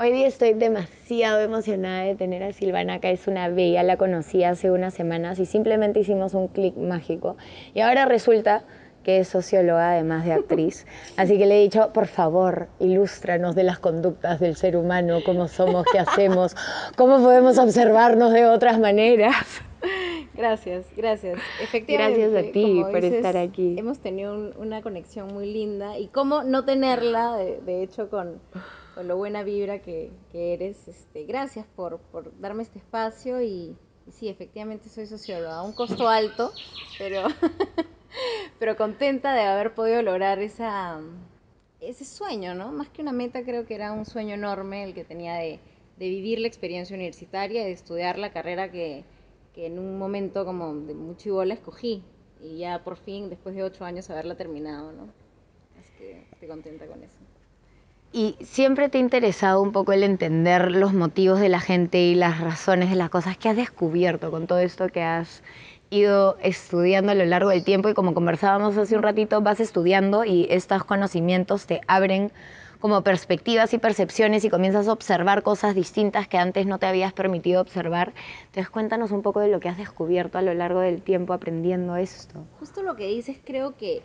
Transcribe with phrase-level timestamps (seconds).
[0.00, 3.10] Hoy día estoy demasiado emocionada de tener a Silvana acá.
[3.10, 7.36] Es una bella, la conocí hace unas semanas y simplemente hicimos un clic mágico.
[7.74, 8.62] Y ahora resulta
[9.02, 10.86] que es socióloga además de actriz.
[11.16, 15.48] Así que le he dicho, por favor, ilústranos de las conductas del ser humano, cómo
[15.48, 16.54] somos, qué hacemos,
[16.96, 19.34] cómo podemos observarnos de otras maneras.
[20.34, 21.40] Gracias, gracias.
[21.60, 22.28] Efectivamente.
[22.28, 23.74] Gracias a ti por estar aquí.
[23.76, 28.40] Hemos tenido una conexión muy linda y cómo no tenerla, de, hecho, con,
[29.02, 30.88] lo buena vibra que, eres.
[30.88, 32.00] Este, gracias por,
[32.40, 33.76] darme este espacio y,
[34.10, 36.52] sí, efectivamente soy socióloga, un costo alto,
[36.98, 37.22] pero,
[38.58, 41.00] pero contenta de haber podido lograr esa,
[41.80, 42.72] ese sueño, ¿no?
[42.72, 45.60] Más que una meta, creo que era un sueño enorme el que tenía de,
[45.98, 49.04] vivir la experiencia universitaria, de estudiar la carrera que
[49.58, 52.04] que en un momento como de mucho bola escogí
[52.40, 55.08] y ya por fin, después de ocho años, haberla terminado, ¿no?
[55.76, 57.27] Así que estoy contenta con eso.
[58.10, 62.14] ¿Y siempre te ha interesado un poco el entender los motivos de la gente y
[62.14, 65.42] las razones de las cosas que has descubierto con todo esto que has
[65.90, 67.90] ido estudiando a lo largo del tiempo?
[67.90, 72.32] Y como conversábamos hace un ratito, vas estudiando y estos conocimientos te abren
[72.80, 77.12] como perspectivas y percepciones y comienzas a observar cosas distintas que antes no te habías
[77.12, 78.14] permitido observar.
[78.46, 81.96] Entonces cuéntanos un poco de lo que has descubierto a lo largo del tiempo aprendiendo
[81.96, 82.46] esto.
[82.58, 84.02] Justo lo que dices creo que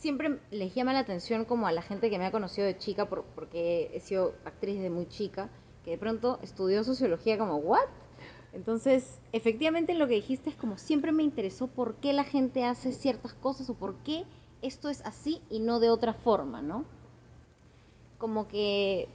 [0.00, 3.08] siempre les llama la atención como a la gente que me ha conocido de chica,
[3.08, 5.48] porque he sido actriz de muy chica,
[5.84, 7.86] que de pronto estudió sociología como, ¿what?
[8.52, 12.90] Entonces, efectivamente lo que dijiste es como siempre me interesó por qué la gente hace
[12.92, 14.24] ciertas cosas o por qué
[14.60, 16.84] esto es así y no de otra forma, ¿no?
[18.20, 19.08] como que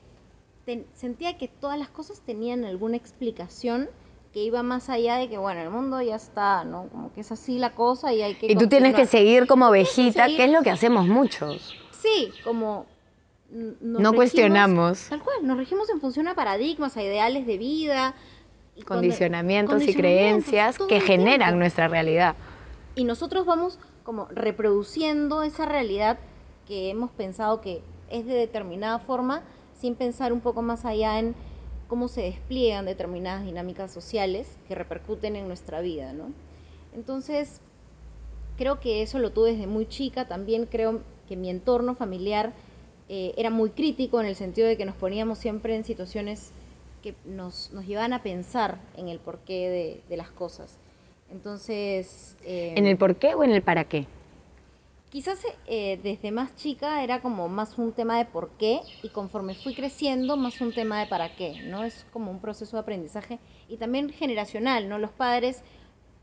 [0.95, 3.87] sentía que todas las cosas tenían alguna explicación
[4.35, 6.89] que iba más allá de que, bueno, el mundo ya está, ¿no?
[6.89, 8.51] Como que es así la cosa y hay que...
[8.51, 11.73] Y tú tienes que seguir como ovejita, que es lo que hacemos muchos.
[11.91, 12.85] Sí, como...
[13.49, 15.07] no cuestionamos.
[15.07, 18.13] Tal cual, nos regimos en función a paradigmas, a ideales de vida.
[18.85, 22.35] condicionamientos, y creencias que generan nuestra realidad.
[22.95, 26.19] Y nosotros vamos como reproduciendo esa realidad
[26.67, 29.43] que hemos pensado que es de determinada forma
[29.79, 31.35] sin pensar un poco más allá en
[31.87, 36.31] cómo se despliegan determinadas dinámicas sociales que repercuten en nuestra vida, ¿no?
[36.95, 37.61] Entonces,
[38.57, 42.53] creo que eso lo tuve desde muy chica, también creo que mi entorno familiar
[43.09, 46.51] eh, era muy crítico en el sentido de que nos poníamos siempre en situaciones
[47.03, 50.77] que nos, nos llevaban a pensar en el porqué de, las cosas.
[51.31, 52.35] Entonces...
[52.43, 54.07] ¿En el porqué o en el para qué?
[55.15, 59.55] Quizás eh, desde más chica era como más un tema de por qué y conforme
[59.55, 61.85] fui creciendo más un tema de para qué, ¿no?
[61.85, 63.39] Es como un proceso de aprendizaje
[63.69, 64.99] y también generacional, ¿no?
[64.99, 65.63] Los padres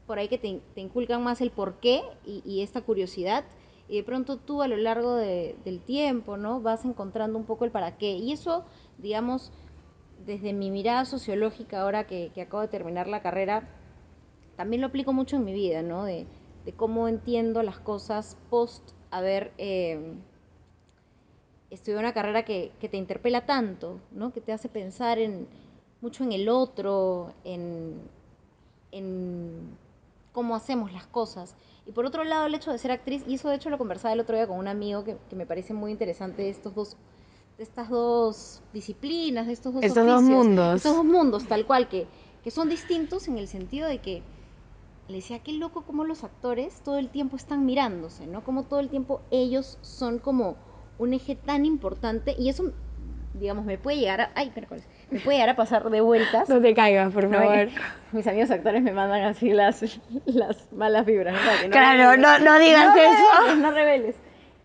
[0.07, 3.45] por ahí que te, inculcan más el por qué y, esta curiosidad
[3.89, 6.61] y de pronto tú a lo largo del tiempo, ¿no?
[6.61, 8.67] Vas encontrando un poco el para qué y eso,
[8.99, 9.53] digamos,
[10.27, 13.71] desde mi mirada sociológica ahora que, acabo de terminar la carrera,
[14.55, 16.05] también lo aplico mucho en mi vida, ¿no?
[16.65, 20.15] De cómo entiendo las cosas post haber eh,
[21.71, 24.33] estudiado una carrera que, te interpela tanto, ¿no?
[24.33, 25.49] que te hace pensar en,
[26.01, 28.01] mucho en el otro, en,
[30.33, 31.55] cómo hacemos las cosas.
[31.87, 34.15] Y por otro lado, el hecho de ser actriz, y eso de hecho lo conversaba
[34.15, 36.97] el otro día con un amigo que, me parece muy interesante, estos dos
[37.59, 40.77] de estas dos disciplinas, de estos dos estos dos mundos.
[40.77, 42.07] Estos dos mundos, tal cual, que,
[42.43, 44.23] que son distintos en el sentido de que
[45.09, 48.43] le decía, qué loco como los actores todo el tiempo están mirándose, ¿no?
[48.45, 50.57] Como todo el tiempo ellos son como
[50.99, 52.73] un eje tan importante y eso,
[53.35, 54.31] digamos, me puede llegar a...
[54.35, 54.53] Ay,
[55.11, 56.49] me puede llegar a pasar de vueltas.
[56.49, 57.69] No te caigas, por favor.
[58.13, 61.35] mis amigos actores me mandan así las, las malas vibras.
[61.35, 61.71] ¿no?
[61.71, 63.57] claro, no, no, digas eso.
[63.57, 64.17] no reveles.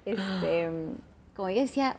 [0.05, 0.69] Este,
[1.35, 1.97] como yo decía,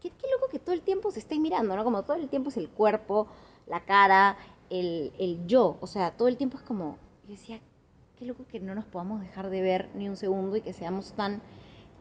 [0.00, 1.84] qué, qué, loco que todo el tiempo se esté mirando, ¿no?
[1.84, 3.28] Como todo el tiempo es el cuerpo,
[3.66, 4.36] la cara,
[4.70, 5.76] el, el yo.
[5.80, 6.96] O sea, todo el tiempo es como...
[7.24, 7.60] Yo decía,
[8.20, 11.14] qué loco que no nos podamos dejar de ver ni un segundo y que seamos
[11.14, 11.40] tan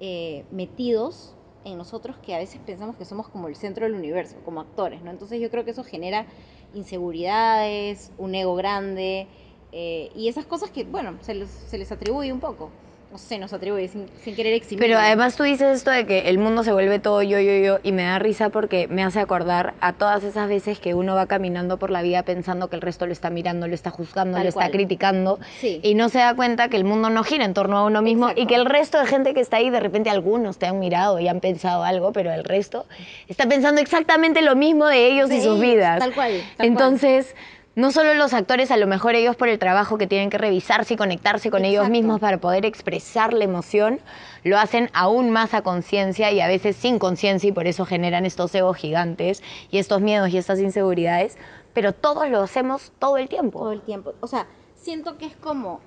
[0.02, 4.36] eh, metidos en nosotros que a veces pensamos que somos como el centro del universo,
[4.44, 5.12] como actores, ¿no?
[5.12, 6.26] Entonces yo creo que eso genera
[6.74, 9.28] inseguridades, un ego grande
[9.72, 12.70] eh, y esas cosas que, bueno, se se les atribuye un poco
[13.12, 14.80] no sé, nos atribuye sin, querer eximir.
[14.80, 17.80] Pero además tú dices esto de que el mundo se vuelve todo yo, yo, yo,
[17.82, 21.26] y me da risa porque me hace acordar a todas esas veces que uno va
[21.26, 24.48] caminando por la vida pensando que el resto lo está mirando, lo está juzgando, lo
[24.48, 27.86] está criticando, y no se da cuenta que el mundo no gira en torno a
[27.86, 30.68] uno mismo y que el resto de gente que está ahí, de repente algunos te
[30.68, 32.86] han mirado y han pensado algo, pero el resto
[33.28, 36.00] está pensando exactamente lo mismo de ellos y sus vidas.
[36.00, 36.44] Tal cual.
[36.60, 37.36] Entonces
[37.76, 40.96] no solo los actores, a lo mejor ellos por el trabajo que tienen que revisarse
[40.96, 44.00] y conectarse con ellos mismos para poder expresar la emoción,
[44.44, 48.26] lo hacen aún más a conciencia y a veces sin conciencia y por eso generan
[48.26, 51.38] estos egos gigantes y estos miedos y estas inseguridades,
[51.74, 53.60] pero todos lo hacemos todo el tiempo.
[53.60, 54.14] todo el tiempo.
[54.20, 55.80] O sea, siento que es como,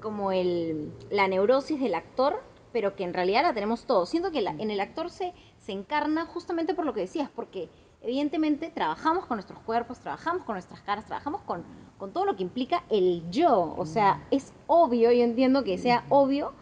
[0.00, 2.42] como el, la neurosis del actor,
[2.72, 4.08] pero que en realidad la tenemos todos.
[4.08, 7.68] Siento que la- en el actor se, se encarna justamente por lo que decías, porque
[8.06, 11.64] evidentemente trabajamos con nuestros cuerpos, trabajamos con nuestras caras, trabajamos con,
[11.98, 13.74] con todo lo que implica el yo.
[13.76, 16.52] O sea, es obvio, yo entiendo que sea obvio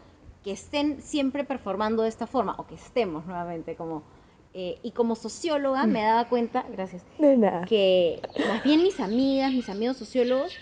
[0.43, 4.03] que estén siempre performando de esta forma, o que estemos nuevamente como...
[4.55, 7.65] eh, y como socióloga me daba cuenta, gracias, De nada.
[7.67, 10.53] que más bien mis amigas, mis amigos sociólogos,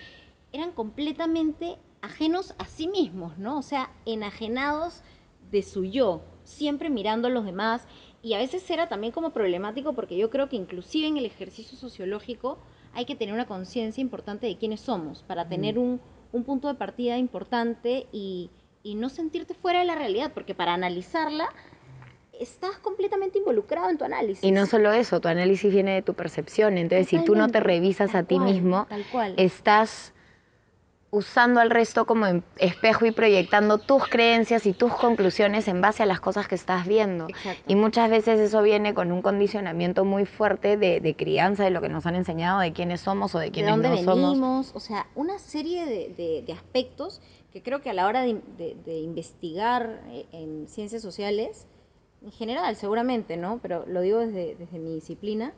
[0.53, 3.59] eran completamente ajenos a sí mismos, ¿no?
[3.59, 5.03] O sea, enajenados
[5.51, 7.87] de su yo, siempre mirando a los demás.
[8.23, 11.77] Y a veces era también como problemático porque yo creo que inclusive en el ejercicio
[11.77, 12.59] sociológico
[12.95, 16.75] hay que tener una conciencia importante de quiénes somos para tener un, un punto de
[16.75, 18.51] partida importante y,
[18.83, 21.49] y no sentirte fuera de la realidad, porque para analizarla
[22.39, 24.43] estás completamente involucrado en tu análisis.
[24.45, 26.79] Y no solo eso, tu análisis viene de tu percepción.
[26.79, 29.35] Entonces, si tú no te revisas a ti cual, mismo, tal cual.
[29.37, 30.12] estás
[31.15, 32.25] usando al resto como
[32.57, 36.87] espejo y proyectando tus creencias y tus conclusiones en base a las cosas que estás
[36.87, 37.29] viendo.
[37.29, 37.63] Exacto.
[37.71, 41.83] Y muchas veces eso viene con un condicionamiento muy fuerte de, de crianza, de lo
[41.83, 44.31] que nos han enseñado, de quiénes somos o de de quiénes dónde no somos.
[44.31, 47.21] venimos, o sea, una serie de, de- de aspectos
[47.53, 51.67] que creo que a la hora de, de- de investigar eh, en ciencias sociales,
[52.25, 53.59] en general seguramente, ¿no?
[53.61, 55.53] Pero lo digo desde, desde mi disciplina,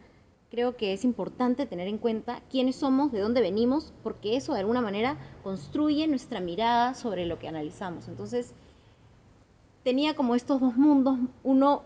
[0.54, 4.60] creo que es importante tener en cuenta quiénes somos, de dónde venimos, porque eso de
[4.60, 8.06] alguna manera construye nuestra mirada sobre lo que analizamos.
[8.06, 8.52] Entonces,
[9.82, 11.82] tenía como estos dos mundos, uno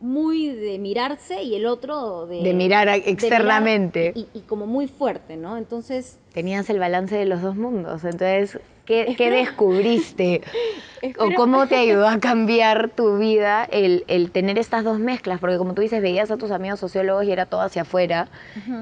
[0.00, 2.42] muy de mirarse y el otro de...
[2.42, 4.12] De mirar a- de mirar externamente.
[4.14, 5.56] y, y como muy fuerte, ¿no?
[5.56, 8.04] Entonces, Tenías el balance de los dos mundos.
[8.04, 10.42] Entonces, ¿qué, qué descubriste?
[11.18, 15.40] ¿O cómo te ayudó a cambiar tu vida el, el tener estas dos mezclas?
[15.40, 18.28] Porque como tú dices, veías a tus amigos sociólogos y era todo hacia afuera,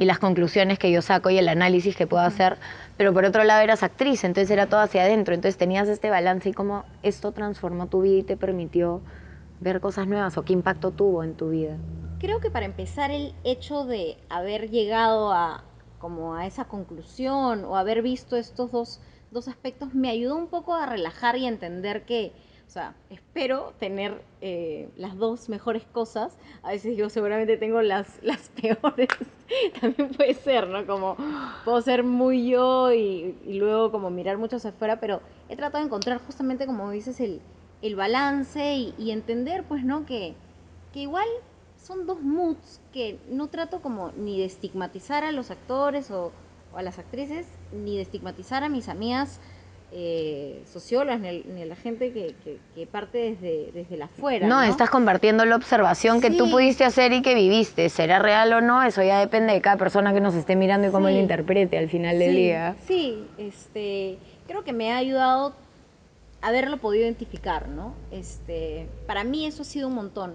[0.00, 2.58] y las conclusiones que yo saco y el análisis que puedo hacer,
[2.96, 6.48] pero por otro lado eras actriz, entonces era todo hacia adentro, entonces tenías este balance
[6.48, 9.00] y cómo esto transformó tu vida y te permitió
[9.60, 11.76] ver cosas nuevas o qué impacto tuvo en tu vida.
[12.18, 15.62] creo que para empezar el hecho de haber llegado a
[15.98, 19.00] como a esa conclusión o haber visto estos dos,
[19.30, 22.32] dos aspectos me ayudó un poco a relajar y entender que,
[22.66, 26.36] o sea, espero tener eh, las dos mejores cosas.
[26.62, 29.08] A veces yo seguramente tengo las, las peores.
[29.80, 30.86] También puede ser, ¿no?
[30.86, 31.16] Como
[31.64, 35.86] puedo ser muy yo y, luego como mirar mucho hacia afuera, pero he tratado de
[35.86, 37.40] encontrar justamente, como dices, el,
[37.82, 40.04] el balance y, y entender, pues, ¿no?
[40.06, 40.34] Que,
[40.92, 41.28] que igual
[41.76, 46.32] son dos moods que no trato como ni de estigmatizar a los actores o,
[46.72, 49.40] o a las actrices, ni de estigmatizar a mis amigas
[49.90, 54.46] eh, sociólogas, ni, a la gente que, que- que parte desde, desde la afuera.
[54.46, 54.62] No, ¿no?
[54.70, 56.52] estás compartiendo la observación que tú Sí.
[56.52, 57.88] pudiste hacer y que viviste.
[57.88, 58.82] ¿Será real o no?
[58.82, 61.14] Eso ya depende de cada persona que nos esté mirando y cómo Sí.
[61.14, 62.76] lo interprete al final del día.
[62.86, 65.54] Sí, este, creo que me ha ayudado
[66.42, 67.94] haberlo podido identificar, ¿no?
[68.10, 70.34] Este, para mí eso ha sido un montón,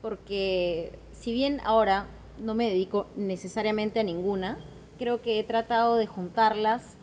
[0.00, 2.06] porque si bien ahora
[2.38, 4.58] no me dedico necesariamente a ninguna,
[4.98, 6.96] creo que he tratado de juntarlas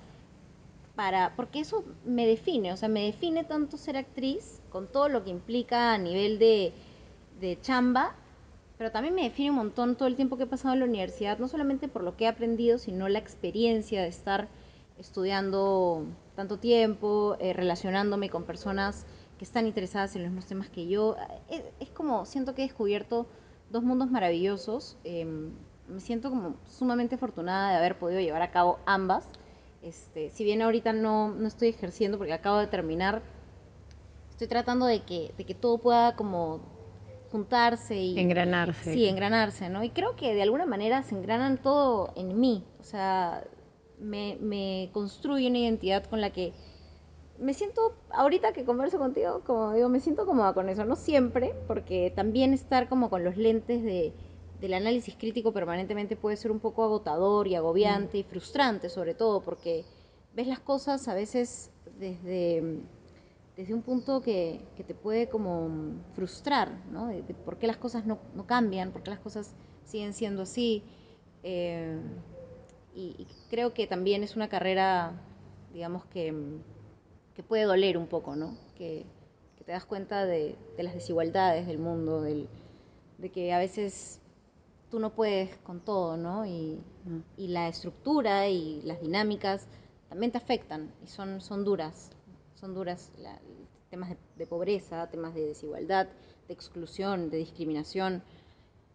[0.95, 5.23] para, porque eso me define, o sea, me define tanto ser actriz, con todo lo
[5.23, 6.73] que implica a nivel de,
[7.39, 8.15] de chamba,
[8.77, 11.39] pero también me define un montón todo el tiempo que he pasado en la universidad,
[11.39, 14.47] no solamente por lo que he aprendido, sino la experiencia de estar
[14.97, 16.05] estudiando
[16.35, 19.05] tanto tiempo, eh, relacionándome con personas
[19.37, 21.15] que están interesadas en los mismos temas que yo.
[21.49, 23.25] Es, es como, siento que he descubierto
[23.69, 24.97] dos mundos maravillosos.
[25.05, 25.25] eh,
[25.89, 29.27] me siento como sumamente afortunada de haber podido llevar a cabo ambas.
[29.81, 33.21] Este, si bien ahorita no, no estoy ejerciendo porque acabo de terminar,
[34.29, 36.61] estoy tratando de que, de que todo pueda como
[37.31, 38.93] juntarse y Engranarse.
[38.93, 39.83] Sí, engranarse, ¿no?
[39.83, 42.63] Y creo que de alguna manera se engranan todo en mí.
[42.79, 43.43] O sea,
[43.99, 46.53] me, me construye una identidad con la que
[47.39, 50.83] me siento, ahorita que converso contigo, como digo, me siento cómoda con eso.
[50.83, 54.13] No siempre, porque también estar como con los lentes de,
[54.61, 59.41] del análisis crítico permanentemente puede ser un poco agotador y agobiante y frustrante, sobre todo,
[59.41, 59.85] porque
[60.35, 62.81] ves las cosas a veces desde
[63.59, 65.69] desde un punto que, que te puede como
[66.13, 67.07] frustrar, ¿no?
[67.07, 70.43] De, de por qué las cosas no, no cambian, por qué las cosas siguen siendo
[70.43, 70.81] así.
[71.43, 71.99] Eh,
[72.95, 75.11] y, y creo que también es una carrera,
[75.73, 76.33] digamos, que,
[77.35, 78.55] que puede doler un poco, ¿no?
[78.77, 79.05] Que,
[79.57, 82.47] que te das cuenta de, de las desigualdades del mundo, del,
[83.17, 84.18] de que a veces
[84.89, 86.45] tú no puedes con todo, ¿no?
[86.45, 86.79] Y,
[87.37, 89.67] y la estructura y las dinámicas
[90.09, 92.11] también te afectan y son, son duras,
[92.55, 93.39] son duras la,
[93.89, 96.07] temas de, de, pobreza, temas de desigualdad,
[96.47, 98.23] de exclusión, de discriminación.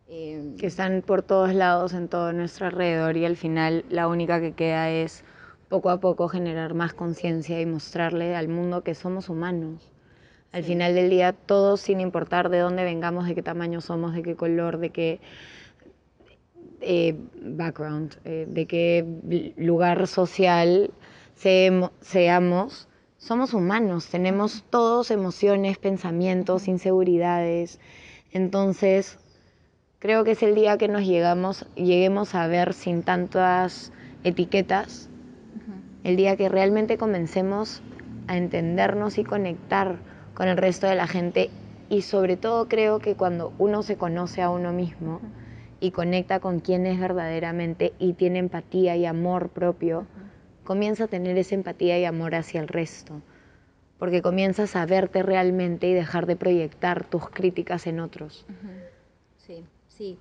[0.08, 4.40] Eh, que están por todos lados en todo nuestro alrededor y al final la única
[4.40, 5.24] que queda es
[5.68, 9.90] poco a poco generar más conciencia y mostrarle al mundo que somos humanos.
[10.52, 10.68] Al sí.
[10.68, 14.36] final del día, todos sin importar de dónde vengamos, de qué tamaño somos, de qué
[14.36, 15.20] color, de qué
[16.84, 20.90] eh, background, eh, de qué lugar social
[21.34, 27.80] se, seamos, somos humanos, tenemos todos emociones, pensamientos, inseguridades.
[28.32, 29.18] Entonces,
[29.98, 35.58] creo que es el día que nos llegamos, lleguemos a ver sin tantas etiquetas, uh
[35.58, 36.08] -huh.
[36.08, 37.82] el día que realmente comencemos
[38.26, 39.96] a entendernos y conectar
[40.34, 41.50] con el resto de la gente
[41.88, 45.43] y sobre todo creo que cuando uno se conoce a uno mismo uh -huh.
[45.84, 50.06] Y conecta con quien es verdaderamente y tiene empatía y amor propio,
[50.64, 53.20] comienza a tener esa empatía y amor hacia el resto,
[53.98, 58.46] porque comienzas a verte realmente y dejar de proyectar tus críticas en otros.
[59.36, 60.18] Sí, sí.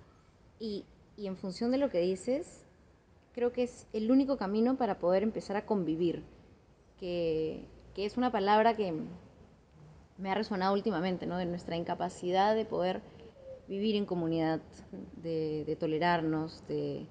[0.60, 0.84] Y,
[1.16, 2.66] y en función de lo que dices,
[3.34, 6.24] creo que es el único camino para poder empezar a convivir,
[7.00, 7.64] que,
[7.96, 8.94] que es una palabra que
[10.18, 11.38] me ha resonado últimamente, ¿no?
[11.38, 13.00] De nuestra incapacidad de poder
[13.74, 14.62] vivir en comunidad,
[15.24, 17.08] de, tolerarnos, de,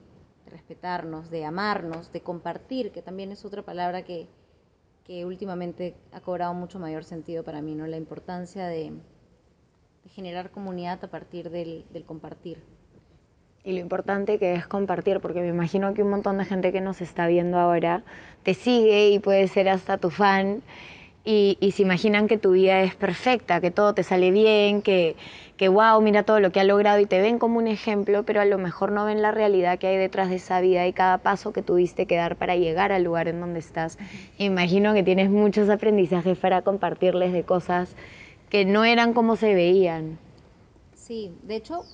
[0.46, 4.28] respetarnos, de amarnos, de compartir, que también es otra palabra que,
[5.04, 7.86] que últimamente ha cobrado mucho mayor sentido para mí, ¿no?
[7.86, 8.92] La importancia de,
[10.04, 12.62] de generar comunidad a partir del, del compartir
[13.64, 16.80] y lo importante que es compartir, porque me imagino que un montón de gente que
[16.80, 18.02] nos está viendo ahora
[18.42, 20.62] te sigue y puede ser hasta tu fan
[21.24, 25.14] y, y, se imaginan que tu vida es perfecta, que todo te sale bien, que,
[25.56, 28.40] que wow, mira todo lo que ha logrado y te ven como un ejemplo, pero
[28.40, 31.18] a lo mejor no ven la realidad que hay detrás de esa vida y cada
[31.18, 33.96] paso que tuviste que dar para llegar al lugar en donde estás.
[34.38, 37.94] Imagino que tienes muchos aprendizajes para compartirles de cosas
[38.50, 40.18] que no eran como se veían.
[40.96, 41.84] Sí, de hecho,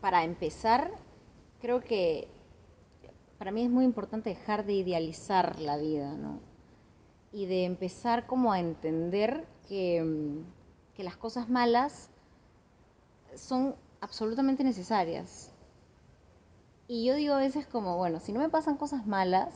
[0.00, 0.90] para empezar,
[1.60, 2.26] creo que
[3.38, 6.40] para mí es muy importante dejar de idealizar la vida, ¿no?
[7.34, 10.42] Y de empezar como a entender que,
[10.94, 12.08] que las cosas malas
[13.34, 15.50] son absolutamente necesarias.
[16.86, 19.54] Y yo digo a veces como, bueno, si no me pasan cosas malas,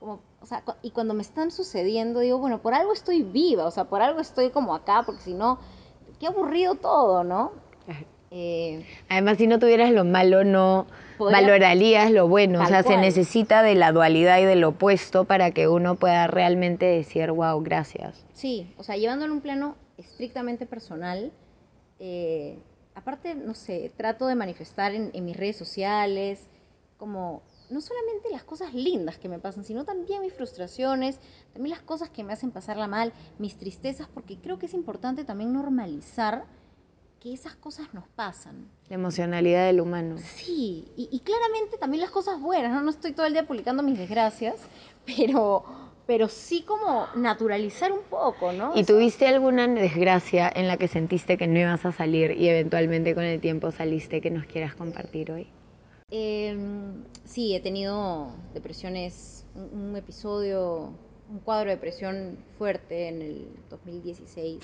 [0.00, 3.70] como, o sea, y cuando me están sucediendo, digo, bueno, por algo estoy viva, o
[3.70, 5.58] sea, por algo estoy como acá, porque si no,
[6.18, 7.52] qué aburrido todo, ¿no?
[8.32, 10.86] Eh, Además, si no tuvieras lo malo, no
[11.18, 12.62] valorarías lo bueno.
[12.62, 12.96] O sea, cual.
[12.96, 17.62] se necesita de la dualidad y del opuesto para que uno pueda realmente decir, wow,
[17.62, 18.24] gracias.
[18.32, 21.30] Sí, o sea, llevándolo a un plano estrictamente personal,
[22.00, 22.58] eh,
[22.94, 26.48] aparte, no sé, trato de manifestar en, en mis redes sociales
[26.96, 31.18] como no solamente las cosas lindas que me pasan, sino también mis frustraciones,
[31.52, 35.24] también las cosas que me hacen pasarla mal, mis tristezas, porque creo que es importante
[35.24, 36.44] también normalizar
[37.22, 38.68] que esas cosas nos pasan.
[38.88, 40.16] La emocionalidad del humano.
[40.18, 42.82] Sí, y, y, claramente también las cosas buenas, ¿no?
[42.82, 44.56] No estoy todo el día publicando mis desgracias,
[45.06, 45.64] pero,
[46.04, 48.72] pero sí como naturalizar un poco, ¿no?
[48.74, 53.14] ¿Y tuviste alguna desgracia en la que sentiste que no ibas a salir y eventualmente
[53.14, 55.46] con el tiempo saliste que nos quieras compartir hoy?
[56.10, 56.56] Eh,
[57.24, 60.92] sí, he tenido depresiones, un, un episodio,
[61.30, 64.58] un cuadro de depresión fuerte en el 2016.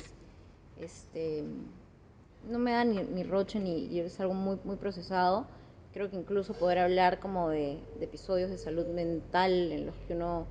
[0.81, 1.45] Este
[2.45, 5.47] no me da ni, ni roche ni es algo muy, muy procesado.
[5.93, 10.47] Creo que incluso poder hablar como de, episodios de salud mental en los que uno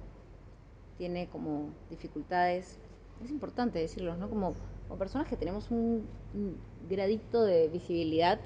[0.98, 2.80] tiene como dificultades,
[3.24, 4.30] es importante decirlos, ¿no?
[4.30, 4.56] Como,
[4.88, 6.58] como personas que tenemos un, un
[6.90, 8.40] gradito de visibilidad,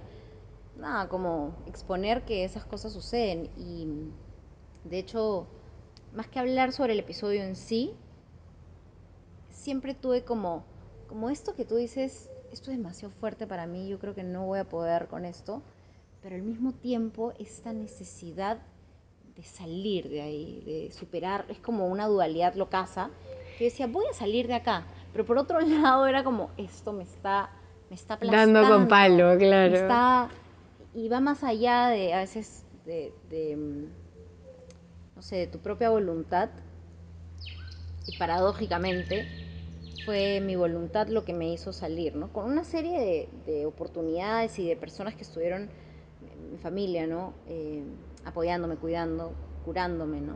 [0.78, 3.50] nada, como exponer que esas cosas suceden.
[3.58, 3.88] Y
[4.84, 5.48] de hecho,
[6.14, 7.94] más que hablar sobre el episodio en sí,
[9.50, 10.64] siempre tuve como,
[11.08, 14.46] como esto que tú dices, esto es demasiado fuerte para mí, yo creo que no
[14.46, 15.62] voy a poder con esto,
[16.22, 18.60] pero al mismo tiempo esta necesidad
[19.36, 23.10] de salir de ahí, de superar, es como una dualidad locaza,
[23.58, 27.04] que decía, voy a salir de acá, pero por otro lado era como, esto me
[27.04, 27.50] está,
[27.90, 28.62] me está aplastando.
[28.62, 29.76] Dando con palo, claro.
[29.76, 30.30] Está,
[30.94, 33.88] y va más allá de, a veces, de, de,
[35.16, 36.50] no sé, de tu propia voluntad,
[38.08, 39.28] y paradójicamente,
[40.06, 42.32] fue mi voluntad lo que me hizo salir, ¿no?
[42.34, 45.70] Con una serie de, de oportunidades y de personas que estuvieron,
[46.52, 47.34] mi familia, ¿no?
[47.48, 47.84] Eh,
[48.26, 49.34] apoyándome, cuidando,
[49.66, 50.36] curándome, ¿no?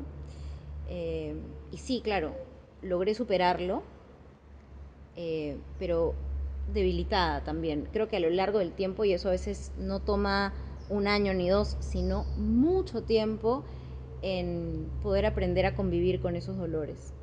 [0.87, 1.35] Eh,
[1.71, 2.35] y sí, claro,
[2.81, 3.83] logré superarlo,
[5.15, 6.13] eh, pero
[6.73, 7.87] debilitada también.
[7.91, 10.53] Creo que a lo largo del tiempo, y eso a veces no toma
[10.89, 13.63] un año ni dos, sino mucho tiempo
[14.21, 17.13] en poder aprender a convivir con esos dolores.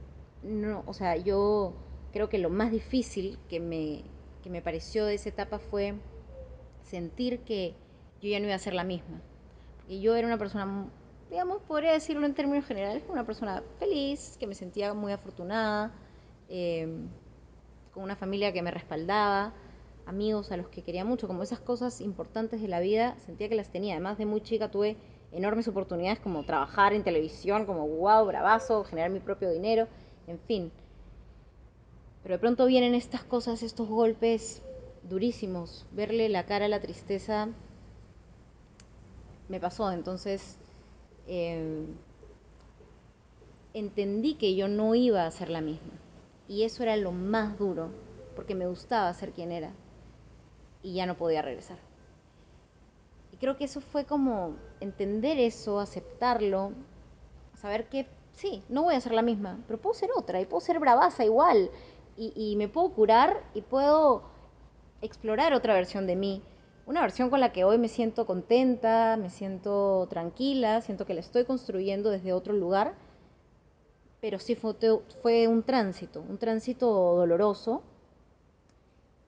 [0.43, 1.75] No, o sea, yo
[2.13, 4.03] creo que lo más difícil que me,
[4.43, 5.95] que me pareció de esa etapa fue
[6.83, 7.75] sentir que
[8.21, 9.21] yo ya no iba a ser la misma.
[9.89, 10.87] Y yo era una persona,
[11.31, 15.93] digamos, podría decirlo en términos generales, una persona feliz, que me sentía muy afortunada,
[16.49, 16.89] eh,
[17.93, 19.53] con una familia que me respaldaba,
[20.07, 23.55] amigos a los que quería mucho, como esas cosas importantes de la vida, sentía que
[23.55, 23.95] las tenía.
[23.95, 24.97] Además de muy chica tuve
[25.31, 29.89] enormes oportunidades como trabajar en televisión, como wow, bravazo, generar mi propio dinero,
[30.27, 30.73] en fin.
[32.23, 34.63] Pero de pronto vienen estas cosas, estos golpes
[35.03, 35.87] durísimos.
[35.93, 37.49] Verle la cara a la tristeza
[39.49, 39.91] me pasó.
[39.91, 40.57] Entonces
[41.27, 41.87] eh,
[43.75, 45.93] entendí que yo no iba a ser la misma.
[46.49, 47.91] Y eso era lo más duro,
[48.37, 49.73] porque me gustaba ser quien era.
[50.83, 51.79] Y ya no podía regresar.
[53.33, 56.73] Y creo que eso fue como entender eso, aceptarlo,
[57.55, 60.61] saber que sí, no voy a ser la misma, pero puedo ser otra y puedo
[60.61, 61.71] ser bravaza igual.
[62.35, 64.23] Y, me puedo curar y puedo
[65.01, 66.43] explorar otra versión de mí.
[66.87, 71.21] Una versión con la que hoy me siento contenta, me siento tranquila, siento que la
[71.21, 72.95] estoy construyendo desde otro lugar.
[74.21, 74.77] Pero sí fue,
[75.21, 77.83] fue un tránsito, un tránsito doloroso,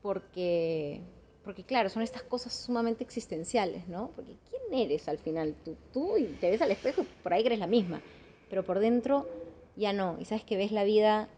[0.01, 1.01] porque,
[1.43, 4.11] porque claro, son estas cosas sumamente existenciales, ¿no?
[4.15, 5.57] Porque ¿quién eres al final?
[5.65, 8.01] Tú, tú y te ves al espejo por ahí eres la misma,
[8.49, 9.27] pero por dentro
[9.75, 10.17] ya no.
[10.21, 11.29] Y sabes que ves la vida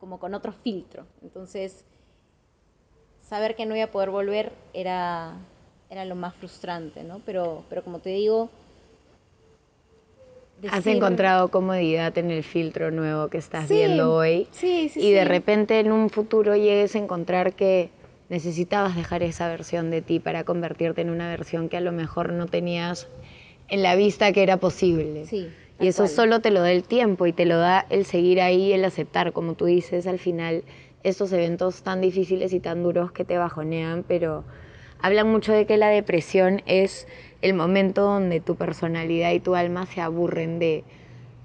[0.00, 1.04] como con otro filtro.
[1.22, 1.84] Entonces,
[3.28, 5.34] saber que no iba a poder volver era,
[5.90, 7.20] era lo más frustrante, ¿no?
[7.24, 8.50] Pero, pero como te digo...
[10.70, 14.46] Has encontrado comodidad en el filtro nuevo que estás viendo hoy.
[14.50, 17.88] Sí, sí, y de repente en un futuro llegues a encontrar que
[18.28, 22.32] necesitabas dejar esa versión de ti para convertirte en una versión que a lo mejor
[22.32, 23.08] no tenías
[23.68, 25.24] en la vista que era posible.
[25.24, 25.48] Sí.
[25.80, 28.72] Y eso solo te lo da el tiempo y te lo da el seguir ahí,
[28.72, 30.62] el aceptar, como tú dices, al final
[31.02, 34.44] estos eventos tan difíciles y tan duros que te bajonean, pero
[35.00, 37.06] hablan mucho de que la depresión es
[37.40, 40.84] el momento donde tu personalidad y tu alma se aburren de,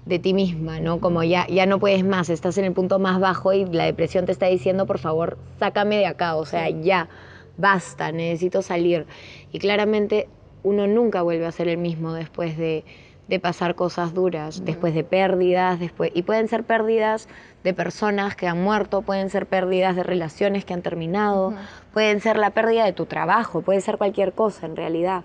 [0.04, 1.00] de ti misma, ¿no?
[1.00, 4.26] Como ya, ya no puedes más, estás en el punto más bajo y la depresión
[4.26, 7.08] te está diciendo, por favor, sácame de acá, o sea, ya,
[7.56, 9.06] basta, necesito salir.
[9.52, 10.28] Y claramente
[10.62, 12.84] uno nunca vuelve a ser el mismo después de,
[13.28, 17.28] de pasar cosas duras, después de pérdidas, después, y pueden ser pérdidas
[17.64, 21.52] de personas que han muerto, pueden ser pérdidas de relaciones que han terminado,
[21.92, 25.24] pueden ser la pérdida de tu trabajo, puede ser cualquier cosa en realidad.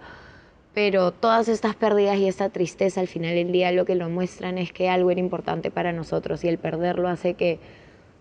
[0.74, 4.58] Pero todas estas pérdidas y esta tristeza al final del día lo que lo muestran
[4.58, 7.60] es que algo era importante para nosotros y el perderlo hace que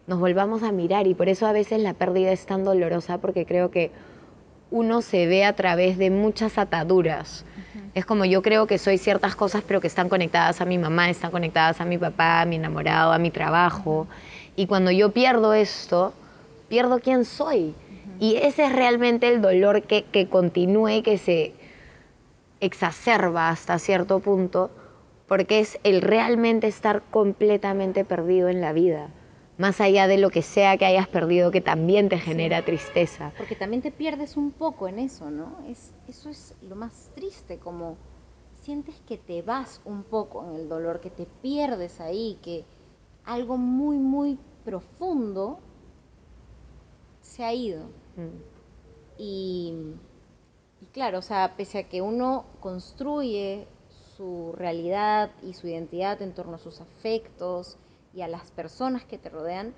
[0.07, 3.47] nos volvamos a mirar y por eso a veces la pérdida es tan dolorosa porque
[3.47, 3.93] creo que
[4.73, 7.45] uno se ve a través de muchas ataduras.
[7.94, 11.11] Es como yo creo que soy ciertas cosas, pero que están conectadas a mi mamá,
[11.11, 14.06] están conectadas a mi papá, a mi enamorado, a mi trabajo.
[14.56, 16.12] Y cuando yo pierdo esto,
[16.68, 17.74] pierdo quién soy.
[18.18, 21.54] Y ese es realmente el dolor que, que continúe y que se
[22.61, 24.70] exacerba hasta cierto punto,
[25.26, 29.11] porque es el realmente estar completamente perdido en la vida
[29.61, 33.35] más allá de lo que sea que hayas perdido que también te genera tristeza.
[33.37, 35.59] Porque también te pierdes un poco en eso, ¿no?
[35.68, 37.99] Es, eso es lo más triste, como
[38.62, 42.64] sientes que te vas un poco en el dolor, que te pierdes ahí, que
[43.27, 45.59] algo muy, muy profundo
[47.20, 47.83] se ha ido.
[48.16, 49.18] Mm.
[49.18, 49.75] Y,
[50.81, 53.66] y claro, o sea, pese a que uno construye
[54.16, 57.77] su realidad y su identidad en torno a sus afectos,
[58.14, 59.73] y a las personas que te rodean,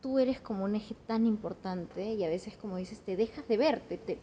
[0.00, 3.56] tú eres como un eje tan importante y a veces, como dices, te dejas de
[3.56, 4.18] ver, te, te,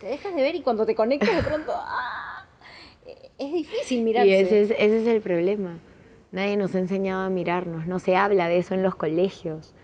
[0.00, 2.46] dejas de ver y cuando te conectas de pronto, ¡ah!
[3.38, 4.28] es difícil mirarse.
[4.28, 5.78] Y ese es, ese es el problema.
[6.30, 9.74] Nadie nos ha enseñado a mirarnos, no se habla de eso en los colegios.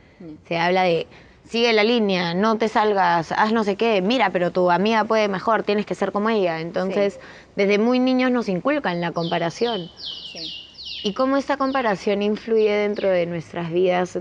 [0.46, 1.06] Se habla de,
[1.44, 5.28] sigue la línea, no te salgas, haz no sé qué, mira, pero tu amiga puede
[5.28, 6.60] mejor, tienes que ser como ella.
[6.60, 7.20] Entonces,
[7.54, 9.90] desde muy niños nos inculcan la comparación.
[10.32, 10.52] Sí.
[11.02, 14.18] Y cómo esta comparación influye dentro de nuestras vidas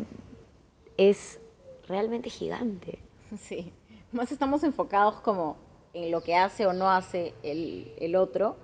[0.98, 1.40] es
[1.88, 3.00] realmente gigante.
[3.40, 3.74] Sí,
[4.12, 5.58] más estamos enfocados como
[5.94, 8.56] en lo que hace o no hace el, el otro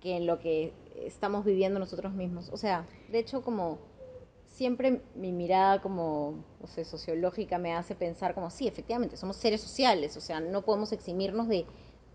[0.00, 2.48] que en lo que estamos viviendo nosotros mismos.
[2.52, 3.78] O sea, de hecho como
[4.46, 10.16] siempre mi mirada como, o sociológica me hace pensar como, sí, efectivamente, somos seres sociales,
[10.16, 11.66] o sea, no podemos eximirnos de,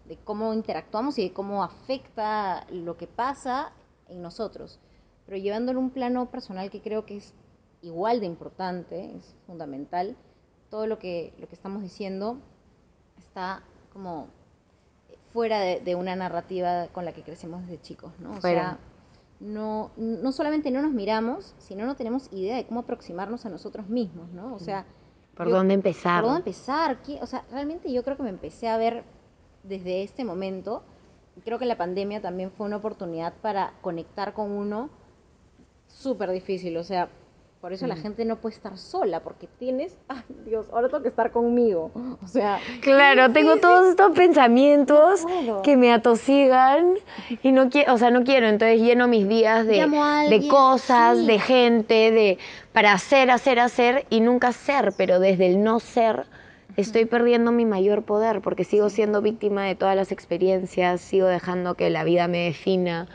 [0.06, 3.74] de cómo interactuamos y de cómo afecta lo que pasa
[4.10, 4.80] en nosotros,
[5.26, 7.34] pero llevándolo a un plano personal que creo que es
[7.82, 10.16] igual de importante, es fundamental,
[10.70, 12.38] todo lo que, lo que estamos diciendo
[13.18, 14.28] está como
[15.34, 18.34] fuera de, una narrativa con la que crecemos desde chicos, ¿no?
[18.34, 18.80] O sea,
[19.40, 23.88] no, no solamente no nos miramos, sino no tenemos idea de cómo aproximarnos a nosotros
[23.88, 24.56] mismos, ¿no?
[24.56, 24.86] O sea...
[25.36, 26.24] ¿Por dónde empezar?
[26.24, 26.98] ¿Por dónde empezar?
[27.22, 29.04] O sea, realmente yo creo que me empecé a ver
[29.62, 30.84] desde este momento,
[31.44, 34.90] creo que la pandemia también fue una oportunidad para conectar con uno
[35.88, 37.10] súper difícil, o sea,
[37.62, 41.10] por eso la gente no puede estar sola, porque tienes, ay Dios, ahora tengo que
[41.10, 41.92] estar conmigo.
[42.24, 42.60] O sea.
[42.82, 45.26] Claro, tengo todos estos pensamientos
[45.64, 46.94] que me atosigan
[47.42, 48.48] y no quiero, o sea, no quiero.
[48.48, 49.88] Entonces lleno mis días de,
[50.30, 52.38] de cosas, de gente, de
[52.74, 56.28] para hacer, hacer, hacer y nunca ser, pero desde el no ser
[56.76, 61.76] estoy perdiendo mi mayor poder porque sigo siendo víctima de todas las experiencias, sigo dejando
[61.76, 63.08] que la vida me defina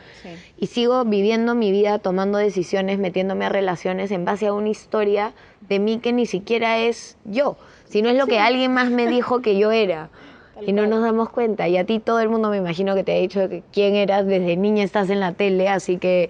[0.57, 5.33] y sigo viviendo mi vida tomando decisiones, metiéndome a relaciones en base a una historia
[5.61, 9.41] de mí que ni siquiera es yo, sino es lo que alguien más me dijo
[9.41, 10.09] que yo era.
[10.65, 11.67] y no nos damos cuenta.
[11.67, 14.25] Y a ti todo el mundo me imagino que te ha dicho que quién eras,
[14.25, 16.29] desde niña estás en la tele, así que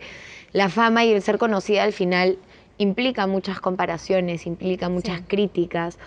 [0.52, 2.38] la fama y el ser conocida al final
[2.78, 5.98] implica muchas comparaciones, implica muchas críticas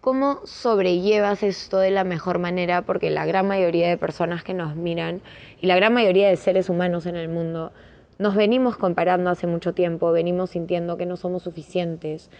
[0.00, 2.80] ¿Cómo sobrellevas esto de la mejor manera?
[2.80, 5.20] Porque la gran mayoría de personas que nos miran
[5.60, 7.70] y la gran mayoría de seres humanos en el mundo
[8.18, 12.30] nos venimos comparando hace mucho tiempo, venimos sintiendo que no somos suficientes,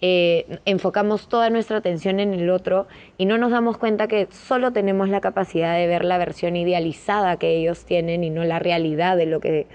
[0.00, 2.86] eh, enfocamos toda nuestra atención en el otro
[3.18, 7.36] y no nos damos cuenta que solo tenemos la capacidad de ver la versión idealizada
[7.36, 9.66] que ellos tienen y no la realidad de lo que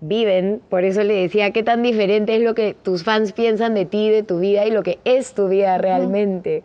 [0.00, 0.62] viven.
[0.68, 4.10] Por eso le decía qué tan diferente es lo que tus fans piensan de ti,
[4.10, 6.62] de tu vida y lo que es tu vida realmente.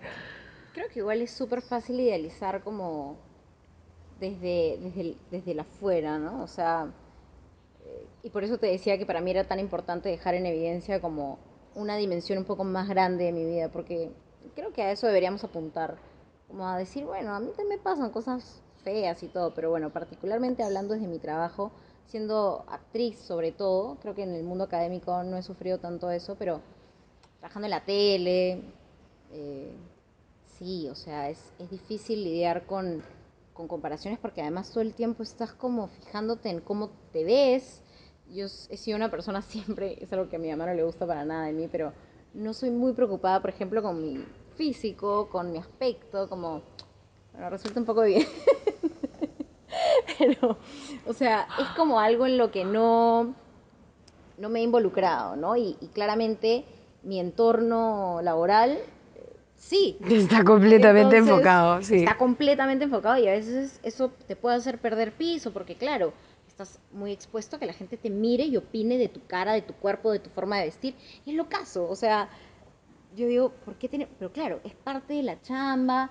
[0.74, 3.18] Creo que igual es súper fácil idealizar como
[4.20, 6.44] desde, desde, desde la afuera, ¿no?
[6.44, 6.88] O sea,
[7.86, 11.02] eh, y por eso te decía que para mí era tan importante dejar en evidencia
[11.02, 11.40] como
[11.76, 14.10] una dimensión un poco más grande de mi vida, porque
[14.56, 15.98] creo que a eso deberíamos apuntar,
[16.48, 19.90] como a decir, bueno, a mí también me pasan cosas feas y todo, pero bueno,
[19.90, 21.72] particularmente hablando desde mi trabajo,
[22.08, 26.36] siendo actriz sobre todo, creo que en el mundo académico no he sufrido tanto eso,
[26.38, 26.62] pero
[27.40, 28.62] trabajando en la tele,
[29.32, 29.74] eh,
[30.58, 33.04] sí, o sea, es, es difícil lidiar con,
[33.54, 37.82] con, comparaciones porque además todo el tiempo estás como fijándote en cómo te ves.
[38.34, 41.06] Yo he sido una persona siempre, es algo que a mi mamá no le gusta
[41.06, 41.94] para nada de mí, pero
[42.34, 46.62] no soy muy preocupada, por ejemplo, con mi físico, con mi aspecto, como,
[47.32, 48.26] bueno, resulta un poco bien.
[50.18, 50.58] Pero,
[51.06, 53.34] o sea, es como algo en lo que no,
[54.38, 55.56] no me he involucrado, ¿no?
[55.56, 56.66] Y, claramente
[57.04, 58.80] mi entorno laboral,
[59.56, 59.98] sí.
[60.10, 61.98] Está completamente enfocado, sí.
[61.98, 66.14] Está completamente enfocado y a veces eso te puede hacer perder piso, porque claro,
[66.48, 69.62] estás muy expuesto a que la gente te mire y opine de tu cara, de
[69.62, 70.96] tu cuerpo, de tu forma de vestir.
[71.26, 72.30] Y es lo caso, o sea,
[73.16, 74.08] yo digo, ¿por qué tiene?
[74.18, 76.10] Pero claro, es parte de la chamba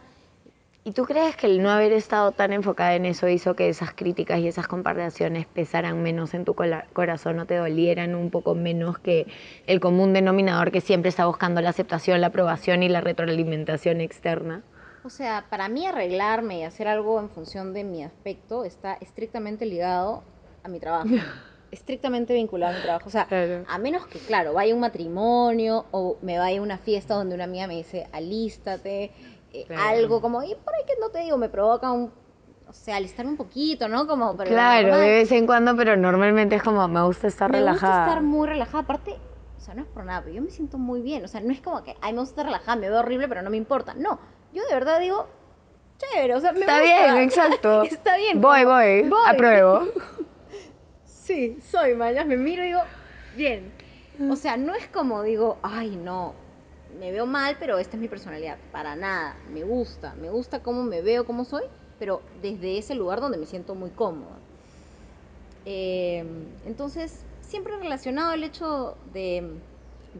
[0.87, 3.95] ¿Y tú crees que el no haber estado tan enfocada en eso hizo que esas
[3.95, 8.99] críticas y esas comparaciones pesaran menos en tu corazón o te dolieran un poco menos
[8.99, 9.27] que
[9.67, 14.63] el común denominador que siempre está buscando la aceptación, la aprobación y la retroalimentación externa?
[15.05, 19.65] O sea, para mí arreglarme y hacer algo en función de mi aspecto está estrictamente
[19.65, 20.23] ligado
[20.65, 21.09] a mi trabajo.
[21.75, 23.09] estrictamente vinculado a mi trabajo.
[23.09, 23.27] O sea,
[23.67, 27.35] a menos que, claro, vaya a un matrimonio o me vaya a una fiesta donde
[27.35, 29.11] una amiga me dice, alístate
[29.55, 32.13] eh, algo como, y por ahí que no te digo, me provoca un,
[32.69, 34.07] o sea, alistarme un poquito, ¿no?
[34.07, 37.93] Como, claro, de vez en cuando, pero normalmente es como, me gusta estar relajada.
[37.93, 39.17] Me gusta estar muy relajada, aparte,
[39.57, 41.53] o sea, no es por nada, pero yo me siento muy bien, o sea, no
[41.53, 43.95] es como que, ay, me gusta estar relajada, me veo horrible, pero no me importa,
[43.95, 44.19] no,
[44.53, 45.29] yo de verdad digo,
[45.99, 47.83] chévere, o sea, me Está bien, exacto.
[47.85, 48.41] Está bien.
[48.41, 49.87] Voy, voy, voy, apruebo.
[51.05, 52.81] sí, soy, mañana me miro y digo,
[53.37, 53.73] bien.
[54.31, 56.35] O sea, no es como digo, ay, no,
[56.99, 58.59] me veo mal, pero esta es mi personalidad.
[58.73, 59.37] Para nada.
[59.53, 60.15] Me gusta.
[60.15, 61.65] Me gusta cómo me veo, cómo soy,
[61.99, 64.37] pero desde ese lugar donde me siento muy cómoda.
[65.65, 69.59] Em, entonces, siempre relacionado el hecho de,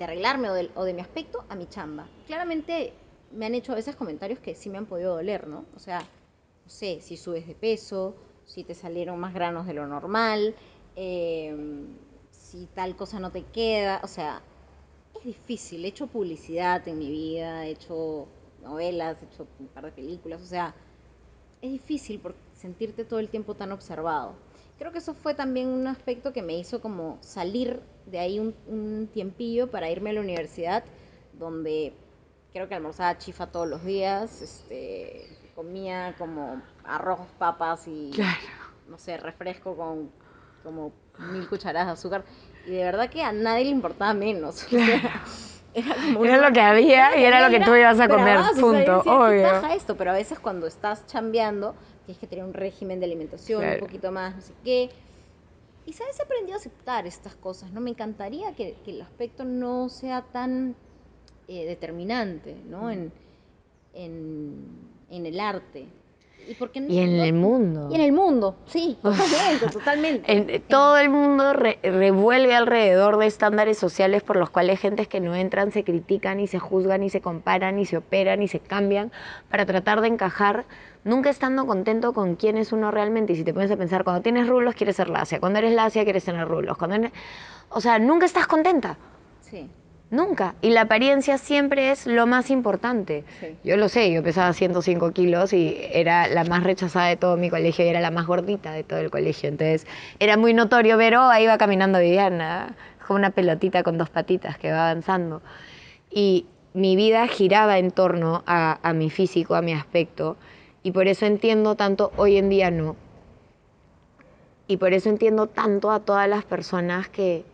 [0.01, 2.07] arreglarme o de, mi aspecto a mi chamba.
[2.27, 2.93] Claramente
[3.33, 5.65] me han hecho a veces comentarios que sí me han podido doler, ¿no?
[5.77, 9.87] O sea, no sé, si subes de peso, si te salieron más granos de lo
[9.87, 10.55] normal,
[10.97, 11.87] em,
[12.31, 14.43] si tal cosa no te queda, o sea,
[15.25, 15.85] es difícil.
[15.85, 18.29] He hecho publicidad en mi vida, he hecho
[18.63, 20.75] novelas, he hecho un par de películas, o sea,
[21.63, 24.35] es difícil por sentirte todo el tiempo tan observado.
[24.79, 29.09] Creo que eso fue también un aspecto que me hizo como salir de ahí un,
[29.13, 30.85] tiempillo para irme a la universidad,
[31.33, 31.95] donde
[32.53, 38.11] creo que almorzaba chifa todos los días, este, comía como arroz, papas y,
[38.89, 40.11] no sé, refresco con
[40.63, 40.93] como
[41.33, 42.25] mil cucharadas de azúcar.
[42.67, 44.67] Y de verdad que a nadie le importaba menos.
[45.75, 48.25] Era, como Era una- lo que había y era lo que tú ibas a comer,
[48.37, 49.69] bravas, o sea, punto, decía, "¿Qué obvio.
[49.75, 49.97] esto?
[49.97, 51.75] Pero a veces cuando estás chambeando,
[52.07, 53.75] tienes que tener un régimen de alimentación, Claro.
[53.83, 54.91] un poquito más, no sé qué.
[55.85, 57.81] Y sabes, he aprendido a aceptar estas cosas, ¿no?
[57.81, 60.77] Me encantaría que, que el aspecto no sea tan
[61.49, 62.71] eh, determinante, Mm.
[62.71, 62.91] ¿no?
[62.93, 63.13] En,
[63.95, 64.65] en,
[65.11, 65.87] en el arte.
[66.49, 67.89] Y, porque no- Y en no- el mundo.
[67.91, 70.33] Y en el mundo, sí, totalmente, totalmente.
[70.33, 75.21] En- todo el mundo re- revuelve alrededor de estándares sociales por los cuales gentes que
[75.21, 78.61] no entran se critican y se juzgan y se comparan y se operan y se
[78.61, 79.13] cambian
[79.49, 80.65] para tratar de encajar,
[81.05, 83.33] nunca estando contento con quién es uno realmente.
[83.33, 86.05] Y si te pones a pensar, cuando tienes rulos quieres ser lacia, cuando eres lacia
[86.05, 87.13] quieres tener rulos, cuando eres-
[87.71, 88.97] o sea, nunca estás contenta.
[89.41, 89.69] Sí,
[90.15, 90.55] Nunca.
[90.63, 93.25] Y la apariencia siempre es lo más importante.
[93.41, 93.57] Sí.
[93.65, 97.51] Yo lo sé, yo pesaba 105 kilos y era la más rechazada de todo mi
[97.51, 99.49] colegio y era la más gordita de todo el colegio.
[99.49, 99.89] Entonces
[100.21, 104.57] era muy notorio ver, oh, ahí va caminando Viviana, como una pelotita con dos patitas
[104.57, 105.43] que va avanzando.
[106.13, 110.37] Y mi vida giraba en torno a, a mi físico, a mi aspecto.
[110.85, 112.95] Y por eso entiendo tanto, hoy en día no.
[114.69, 117.45] Y por eso entiendo tanto a todas las personas que,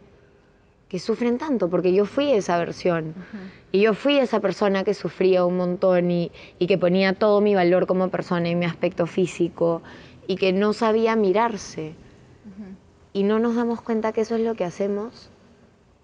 [0.91, 3.15] que sufren tanto, porque yo fui esa versión.
[3.71, 7.55] Y yo fui esa persona que sufría un montón y, y que ponía todo mi
[7.55, 9.83] valor como persona y mi aspecto físico
[10.27, 11.95] y que no sabía mirarse.
[13.13, 15.31] Y no nos damos cuenta que eso es lo que hacemos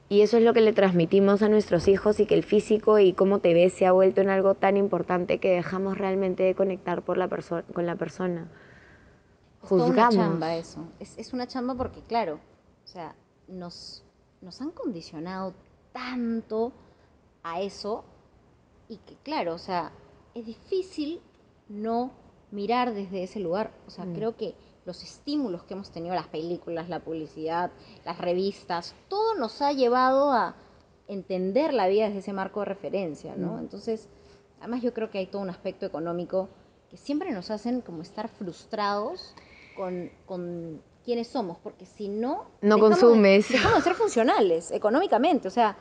[0.09, 3.13] y eso es lo que le transmitimos a nuestros hijos y que el físico y
[3.13, 7.03] cómo te ves se ha vuelto en algo tan importante que dejamos realmente de conectar
[7.03, 8.47] por la con la persona.
[9.65, 10.87] Es una chamba eso.
[11.01, 12.39] Es, es una chamba porque, claro,
[12.85, 13.17] o sea,
[13.49, 14.06] nos,
[14.41, 15.55] nos han condicionado
[15.93, 16.73] tanto
[17.43, 18.05] a eso
[18.89, 19.93] y que, claro, o sea,
[20.35, 21.21] es difícil
[21.69, 22.11] no
[22.51, 23.73] mirar desde ese lugar.
[23.87, 24.15] O sea, Mm.
[24.15, 27.71] creo que los estímulos que hemos tenido, las películas, la publicidad,
[28.05, 30.55] las revistas, todo nos ha llevado a
[31.09, 33.55] entender la vida desde ese marco de referencia, ¿no?
[33.55, 33.59] Mm.
[33.61, 34.09] Entonces,
[34.61, 36.49] además yo creo que hay todo un aspecto económico
[36.91, 39.35] que siempre nos hacen como estar frustrados
[39.77, 42.45] con, con quiénes somos, porque si no...
[42.61, 43.49] No dejamos de- consumes.
[43.49, 45.77] dejamos de ser funcionales económicamente, o sea,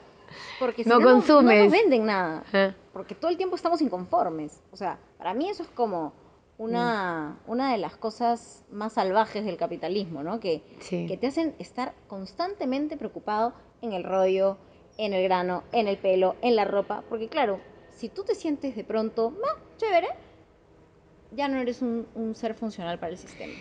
[0.59, 1.63] porque si No no, no- no consumes.
[1.63, 2.73] nos venden nada Ah.
[2.93, 4.61] porque todo el tiempo estamos inconformes.
[4.71, 6.13] O sea, para mí eso es como
[6.57, 7.51] una, Mm.
[7.51, 10.39] una de las cosas más salvajes del capitalismo, ¿no?
[10.39, 11.05] Que, Sí.
[11.07, 14.57] que te hacen estar constantemente preocupado en el rollo,
[14.97, 17.03] en el grano, en el pelo, en la ropa.
[17.09, 17.59] Porque claro,
[17.91, 20.07] si tú te sientes de pronto, "Ah, chévere,
[21.31, 23.53] ya no eres un, un ser funcional para el sistema.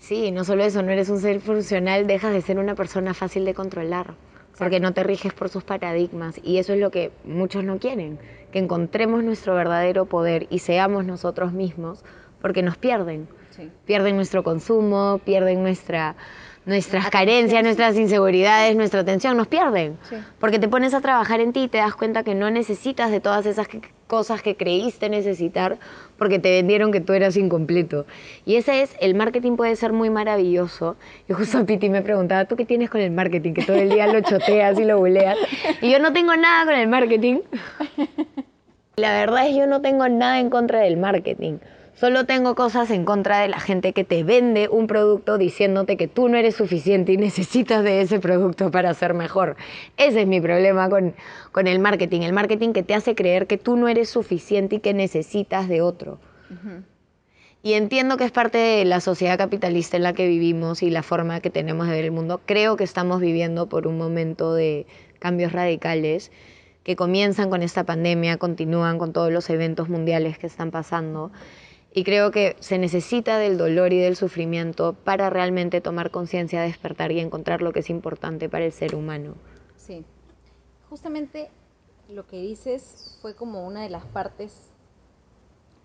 [0.00, 3.44] Sí, no solo eso, no eres un ser funcional, dejas de ser una persona fácil
[3.44, 4.14] de controlar,
[4.58, 8.18] porque no te riges por sus paradigmas y eso es lo que muchos no quieren,
[8.50, 12.02] que encontremos nuestro verdadero poder y seamos nosotros mismos,
[12.40, 13.70] porque nos pierden, Sí.
[13.84, 16.16] pierden nuestro consumo, pierden nuestra,
[16.66, 19.96] nuestras carencias, nuestras inseguridades, nuestra atención, nos pierden.
[20.08, 20.16] Sí.
[20.38, 23.20] Porque te pones a trabajar en ti y te das cuenta que no necesitas de
[23.20, 25.78] todas esas que- cosas que creíste necesitar
[26.18, 28.06] porque te vendieron que tú eras incompleto.
[28.44, 30.96] Y ese es, el marketing puede ser muy maravilloso.
[31.28, 33.54] Y justo Piti me preguntaba, ¿tú qué tienes con el marketing?
[33.54, 35.38] Que todo el día lo choteas y lo buleas.
[35.80, 37.38] Y yo no tengo nada con el marketing.
[38.96, 41.54] La verdad es yo no tengo nada en contra del marketing.
[42.00, 46.08] Solo tengo cosas en contra de la gente que te vende un producto diciéndote que
[46.08, 49.56] tú no eres suficiente y necesitas de ese producto para ser mejor.
[49.98, 51.14] Ese es mi problema con,
[51.52, 52.22] con el marketing.
[52.22, 55.82] El marketing que te hace creer que tú no eres suficiente y que necesitas de
[55.82, 56.18] otro.
[56.50, 56.84] Ujú.
[57.62, 61.02] Y entiendo que es parte de la sociedad capitalista en la que vivimos y la
[61.02, 62.40] forma que tenemos de ver el mundo.
[62.46, 64.86] Creo que estamos viviendo por un momento de
[65.18, 66.32] cambios radicales
[66.82, 71.30] que comienzan con esta pandemia, continúan con todos los eventos mundiales que están pasando.
[71.92, 77.10] Y creo que se necesita del dolor y del sufrimiento para realmente tomar conciencia, despertar
[77.10, 79.34] y encontrar lo que es importante para el ser humano.
[79.76, 80.04] Sí.
[80.88, 81.50] Justamente
[82.08, 84.70] lo que dices fue como una de las partes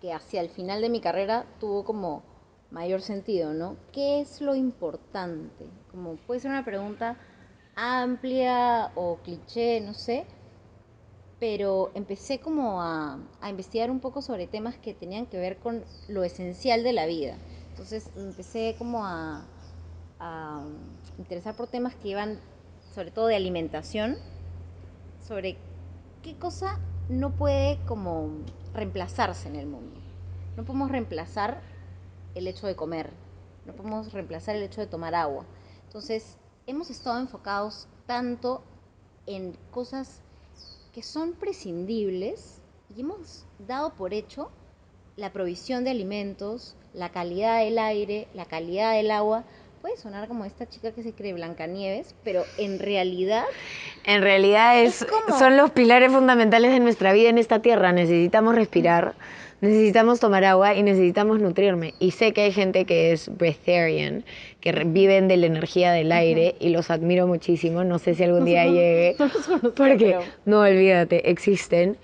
[0.00, 2.22] que hacia el final de mi carrera tuvo como
[2.70, 3.76] mayor sentido, ¿no?
[3.92, 5.66] ¿Qué es lo importante?
[5.90, 7.16] Como puede ser una pregunta
[7.74, 10.24] amplia o cliché, no sé,
[11.38, 15.84] pero empecé como a, a investigar un poco sobre temas que tenían que ver con
[16.08, 17.36] lo esencial de la vida.
[17.70, 19.44] Entonces empecé como a,
[20.18, 20.64] a
[21.18, 22.40] interesar por temas que iban
[22.94, 24.16] sobre todo de alimentación,
[25.26, 25.58] sobre
[26.22, 28.30] qué cosa no puede como
[28.72, 30.00] reemplazarse en el mundo.
[30.56, 31.60] No podemos reemplazar
[32.34, 33.12] el hecho de comer,
[33.66, 35.44] no podemos reemplazar el hecho de tomar agua.
[35.84, 38.62] Entonces, hemos estado enfocados tanto
[39.26, 40.22] en cosas
[40.96, 42.62] que son prescindibles
[42.96, 44.50] y hemos dado por hecho
[45.16, 49.44] la provisión de alimentos, la calidad del aire, la calidad del agua,
[49.82, 53.44] puede sonar como esta chica que se cree Blancanieves, pero en realidad...
[54.04, 55.06] En realidad es,
[55.38, 57.92] son los pilares fundamentales de nuestra vida en esta tierra.
[57.92, 59.16] Necesitamos respirar,
[59.60, 61.94] necesitamos tomar agua y necesitamos nutrirme.
[61.98, 64.24] Y sé que hay gente que es breatharian,
[64.60, 67.84] que viven de la energía del aire y los admiro muchísimo.
[67.84, 69.16] No sé si algún día llegue,
[69.76, 71.96] porque no olvídate, existen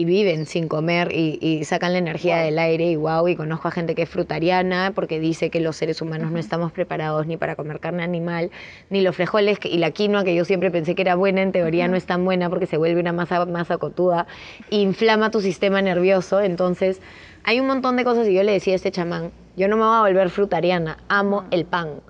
[0.00, 3.70] y viven sin comer y, sacan la energía del aire y wow, y conozco a
[3.70, 7.54] gente que es frutariana porque dice que los seres humanos no estamos preparados ni para
[7.54, 8.50] comer carne animal,
[8.88, 11.86] ni los frijoles y la quinoa que yo siempre pensé que era buena, en teoría
[11.86, 14.26] no es tan buena porque se vuelve una masa, masa cotuda,
[14.70, 17.02] inflama tu sistema nervioso, entonces
[17.44, 19.82] hay un montón de cosas y yo le decía a este chamán, yo no me
[19.82, 22.00] voy a volver frutariana, amo el pan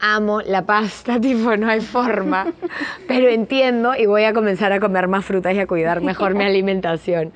[0.00, 2.52] amo la pasta, tipo, no hay forma,
[3.06, 6.44] pero entiendo y voy a comenzar a comer más frutas y a cuidar mejor mi
[6.44, 7.32] alimentación.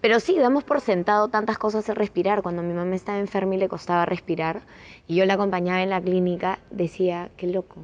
[0.00, 2.40] Pero sí, damos por sentado tantas cosas de respirar.
[2.40, 4.62] Cuando mi mamá estaba enferma y le costaba respirar,
[5.06, 7.82] y yo la acompañaba en la clínica, decía, qué loco,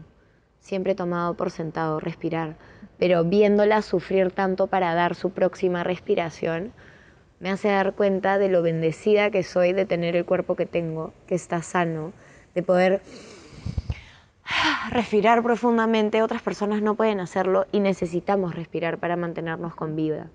[0.61, 2.57] siempre he tomado por sentado respirar.
[2.99, 6.73] Pero viéndola sufrir tanto para dar su próxima respiración,
[7.39, 11.13] me hace dar cuenta de lo bendecida que soy de tener el cuerpo que tengo,
[11.27, 12.15] que está sano,
[12.55, 13.03] de poder
[14.91, 20.31] respirar profundamente, otras personas no pueden hacerlo y necesitamos respirar para mantenernos con vida.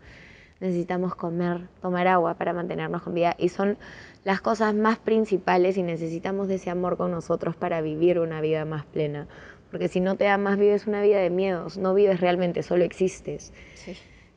[0.59, 3.77] Necesitamos comer, tomar agua para mantenernos con vida y son
[4.23, 8.63] las cosas más principales y necesitamos de ese amor con nosotros para vivir una vida
[8.65, 9.27] más plena.
[9.71, 13.53] Porque si no te amas, vives una vida de miedos, no vives realmente, solo existes.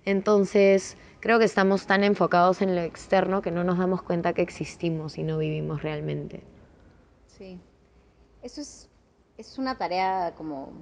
[0.07, 4.43] Entonces, creo que estamos tan enfocados en lo externo que no nos damos cuenta que
[4.43, 6.43] existimos y no vivimos realmente.
[7.27, 7.59] Sí.
[8.43, 8.89] Eso es
[9.37, 10.73] es una tarea como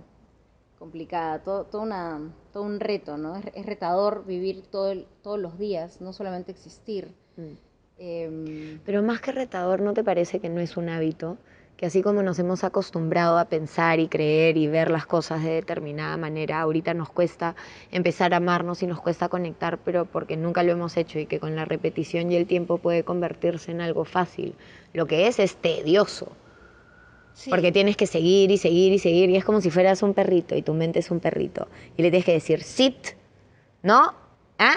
[0.78, 2.20] complicada, todo, todo, una,
[2.52, 3.36] todo un reto, ¿no?
[3.36, 7.14] Es, retador vivir todo todos los días, no solamente existir.
[7.36, 7.52] Mm.
[7.98, 11.38] Em, Pero más que retador, ¿no te parece que no es un hábito?
[11.76, 15.50] Que así como nos hemos acostumbrado a pensar y creer y ver las cosas de
[15.50, 17.54] determinada manera, ahorita nos cuesta
[17.92, 21.38] empezar a amarnos y nos cuesta conectar, pero porque nunca lo hemos hecho y que
[21.38, 24.56] con la repetición y el tiempo puede convertirse en algo fácil.
[24.92, 26.32] Lo que es es tedioso.
[27.48, 29.30] Porque tienes que seguir y seguir y seguir.
[29.30, 31.68] Y es como si fueras un perrito y tu mente es un perrito.
[31.96, 33.16] Y le tienes que decir, sit,
[33.82, 34.14] no,
[34.58, 34.76] ah,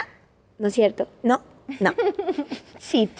[0.57, 1.41] no es cierto, no,
[1.79, 1.93] no.
[2.79, 3.11] Sit.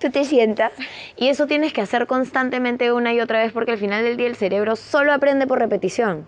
[0.00, 0.72] Tú te sientas.
[1.16, 4.26] Y eso tienes que hacer constantemente una y otra vez porque al final del día
[4.26, 6.26] el cerebro solo aprende por repetición.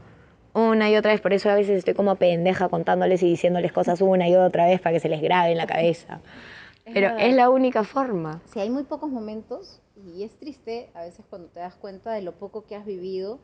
[0.53, 1.21] Una y otra vez.
[1.21, 4.81] Por eso a veces estoy como pendeja contándoles y diciéndoles cosas una y otra vez
[4.81, 6.21] para que se les grabe en la cabeza.
[6.93, 8.41] Pero es la única forma.
[8.53, 12.23] Si hay muy pocos momentos y es triste a veces cuando te das cuenta de
[12.23, 13.39] lo poco que has vivido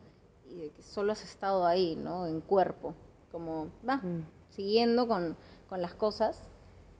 [0.48, 2.26] y de que solo has estado ahí, ¿no?
[2.26, 2.94] En cuerpo,
[3.30, 4.26] como, va, mm.
[4.50, 5.36] siguiendo con,
[5.70, 6.38] las cosas.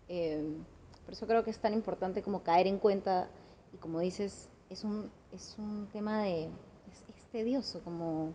[0.08, 0.56] Eh,
[1.04, 3.28] por eso creo que es tan importante como caer en cuenta
[3.74, 6.44] y como dices, es un, es un tema de,
[6.90, 8.32] es, tedioso, como...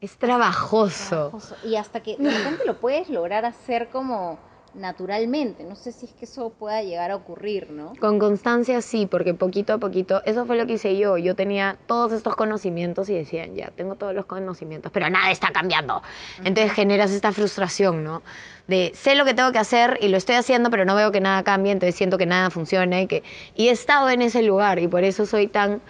[0.00, 1.08] Es trabajoso.
[1.08, 1.56] trabajoso.
[1.64, 4.38] Y hasta que de repente lo puedes lograr hacer como
[4.74, 5.64] naturalmente.
[5.64, 7.92] No sé si es que eso pueda llegar a ocurrir, ¿no?
[8.00, 11.18] Con constancia sí, porque poquito a poquito, eso fue lo que hice yo.
[11.18, 15.50] Yo tenía todos estos conocimientos y decían, ya, tengo todos los conocimientos, pero nada está
[15.52, 16.02] cambiando.
[16.44, 18.22] Entonces generas esta frustración, ¿no?
[18.68, 21.20] De sé lo que tengo que hacer y lo estoy haciendo, pero no veo que
[21.20, 23.22] nada cambie, entonces siento que nada funciona y que...
[23.54, 25.80] Y he estado en ese lugar y por eso soy tan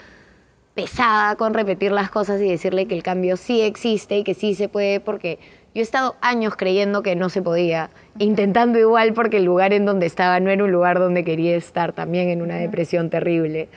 [0.75, 4.55] pesada con repetir las cosas y decirle que el cambio sí existe y que sí
[4.55, 5.39] se puede porque
[5.75, 9.87] yo he estado años creyendo que no se podía, intentando igual porque el lugar en
[9.87, 13.69] donde estaba no era un lugar donde quería estar, también en una depresión terrible.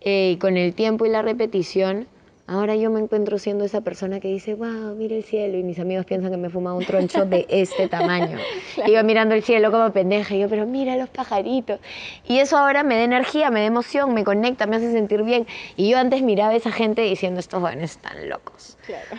[0.00, 2.08] Eh, y con el tiempo y la repetición,
[2.46, 5.78] ahora yo me encuentro siendo esa persona que dice, wow, mira el cielo, y mis
[5.78, 8.38] amigos piensan que me he fumado un troncho de este tamaño.
[8.86, 11.80] Y yo mirando el cielo como pendeja, y yo, pero mira los pajaritos.
[12.26, 15.46] Y eso ahora me da energía, me da emoción, me conecta, me hace sentir bien.
[15.76, 18.76] Y yo antes miraba a esa gente diciendo, estos jóvenes están locos.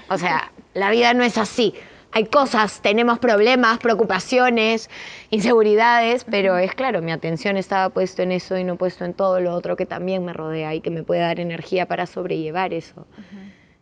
[0.09, 1.73] O sea, la vida no es así.
[2.17, 4.89] Hay cosas, tenemos problemas, preocupaciones,
[5.31, 9.41] inseguridades, pero es claro, mi atención estaba puesto en eso y no puesto en todo
[9.41, 13.05] lo otro que también me rodea y que me puede dar energía para sobrellevar eso.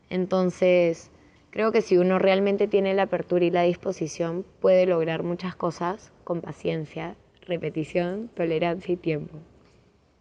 [0.10, 1.12] Entonces,
[1.52, 6.12] creo que si uno realmente tiene la apertura y la disposición, puede lograr muchas cosas
[6.24, 7.16] con paciencia,
[7.46, 9.38] repetición, tolerancia y tiempo.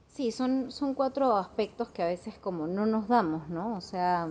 [0.09, 3.75] Sí, son, son cuatro aspectos que a veces como no nos damos, ¿no?
[3.75, 4.25] O sea,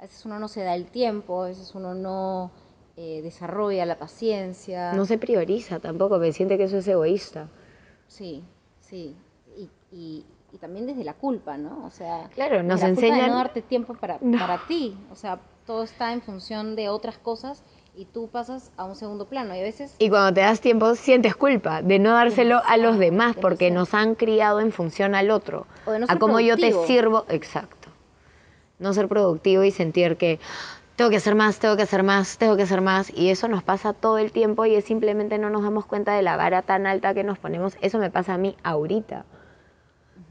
[0.00, 2.50] a veces uno no se da el tiempo, a veces uno no
[2.96, 4.92] eh, desarrolla la paciencia.
[4.92, 7.48] No se prioriza tampoco, me siente que eso es egoísta.
[8.06, 8.44] Sí,
[8.80, 9.16] sí.
[9.56, 10.24] Y, y,
[10.60, 11.84] también desde la culpa, ¿no?
[11.86, 13.12] O sea, claro, nos la enseñan...
[13.12, 14.96] Culpa de no darte tiempo para, para ti.
[15.10, 17.62] O sea, todo está en función de otras cosas
[17.96, 19.96] y tú pasas a un segundo plano y a veces...
[19.98, 23.94] Y cuando te das tiempo sientes culpa de no dárselo a los demás porque nos
[23.94, 25.66] han criado en función al otro,
[26.06, 27.82] a cómo yo te sirvo, exacto
[28.82, 30.38] no ser productivo y sentir que
[30.96, 33.10] tengo que hacer más, tengo que hacer más, tengo que hacer más.
[33.16, 36.22] Y eso nos pasa todo el tiempo y es simplemente no nos damos cuenta de
[36.22, 37.76] la vara tan alta que nos ponemos.
[37.80, 39.24] Eso me pasa a mí ahorita.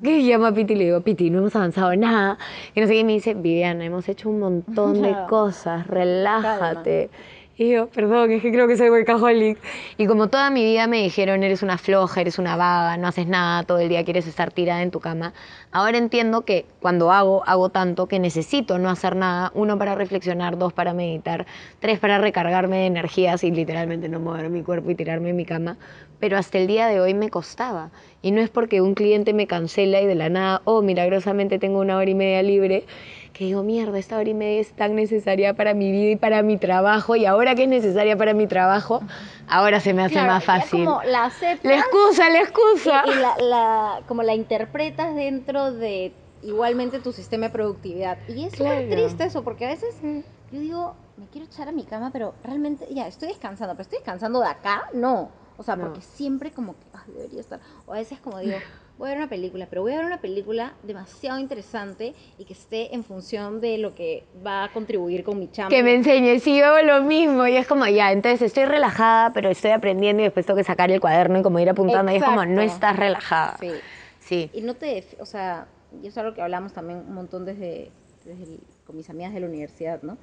[0.01, 2.37] Que llamo a Piti y le digo, Piti, no hemos avanzado nada.
[2.73, 7.11] Y no sé qué, y me dice, Viviana, hemos hecho un montón de cosas, relájate.
[7.57, 9.59] Y yo, perdón, es que creo que soy workaholic.
[9.97, 13.27] Y como toda mi vida me dijeron, eres una floja, eres una vaga, no haces
[13.27, 15.33] nada, todo el día quieres estar tirada en tu cama,
[15.71, 20.57] ahora entiendo que cuando hago, hago tanto que necesito no hacer nada, uno para reflexionar,
[20.57, 21.45] dos para meditar,
[21.79, 25.45] tres para recargarme de energías y literalmente no mover mi cuerpo y tirarme en mi
[25.45, 25.77] cama.
[26.21, 27.89] Pero hasta el día de hoy me costaba.
[28.21, 31.79] Y no es porque un cliente me cancela y de la nada, oh, milagrosamente tengo
[31.79, 32.85] una hora y media libre
[33.33, 36.43] que digo, mierda, esta hora y media es tan necesaria para mi vida y para
[36.43, 39.01] mi trabajo, y ahora que es necesaria para mi trabajo,
[39.47, 40.85] ahora se me hace Claro, más fácil.
[40.85, 43.03] como la aceptas La excusa, la excusa.
[43.05, 46.13] y, y la, la- como la interpretas dentro de
[46.43, 48.17] igualmente tu sistema de productividad.
[48.27, 48.81] Y es Claro.
[48.89, 49.95] triste eso, porque a veces
[50.51, 53.99] yo digo, me quiero echar a mi cama, pero realmente ya estoy descansando, pero estoy
[53.99, 55.29] descansando de acá, no.
[55.57, 55.85] O sea, No.
[55.85, 57.59] porque siempre como que ay, debería estar.
[57.85, 58.57] O a veces como digo,
[58.97, 62.53] voy a ver una película, pero voy a ver una película demasiado interesante y que
[62.53, 65.69] esté en función de lo que va a contribuir con mi chamba.
[65.69, 69.33] Que me enseñe, sí, yo hago lo mismo, y es como, ya, entonces estoy relajada,
[69.33, 72.15] pero estoy aprendiendo y después tengo que sacar el cuaderno y como ir apuntando, y
[72.15, 73.57] es como, no estás relajada.
[73.59, 73.71] Sí.
[74.19, 74.49] Sí.
[74.53, 75.67] Y no te, o sea,
[76.01, 77.91] y es algo que hablamos también un montón desde,
[78.23, 80.17] desde el- con mis amigas de la universidad, ¿no?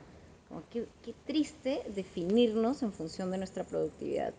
[0.49, 4.33] Como qué, qué triste definirnos en función de nuestra productividad.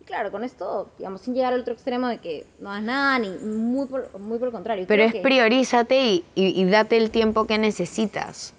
[0.00, 3.18] Y claro, con esto, digamos, sin llegar al otro extremo de que no hagas nada,
[3.20, 4.84] ni muy por, muy por el contrario.
[4.88, 8.54] Pero es que- priorízate y, y- y date el tiempo que necesitas.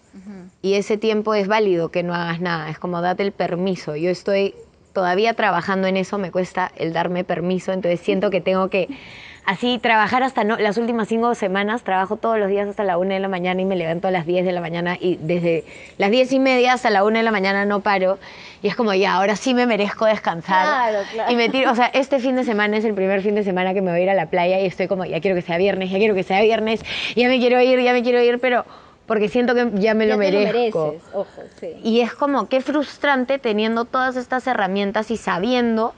[0.61, 3.95] Y ese tiempo es válido que no hagas nada, es como date el permiso.
[3.97, 4.53] Yo estoy
[4.93, 8.87] todavía trabajando en eso, me cuesta el darme permiso, entonces siento que tengo que
[9.45, 13.13] así trabajar hasta no, las últimas cinco semanas, trabajo todos los días hasta la una
[13.15, 15.65] de la mañana y me levanto a las 10 de la mañana y desde
[15.97, 18.19] las diez y media hasta la una de la mañana no paro.
[18.61, 20.65] Y es como, ya, ahora sí me merezco descansar.
[20.65, 21.31] Claro, claro.
[21.31, 23.73] Y me tiro, o sea, este fin de semana es el primer fin de semana
[23.73, 25.57] que me voy a ir a la playa y estoy como, ya quiero que sea
[25.57, 26.81] viernes, ya quiero que sea viernes,
[27.15, 28.63] ya me quiero ir, ya me quiero ir, pero
[29.05, 30.87] porque siento que ya me Ya lo merezco.
[30.93, 31.27] mereces, ojo,
[31.59, 31.75] sí.
[31.83, 35.93] Y es como, qué frustrante teniendo todas estas herramientas y sabiendo,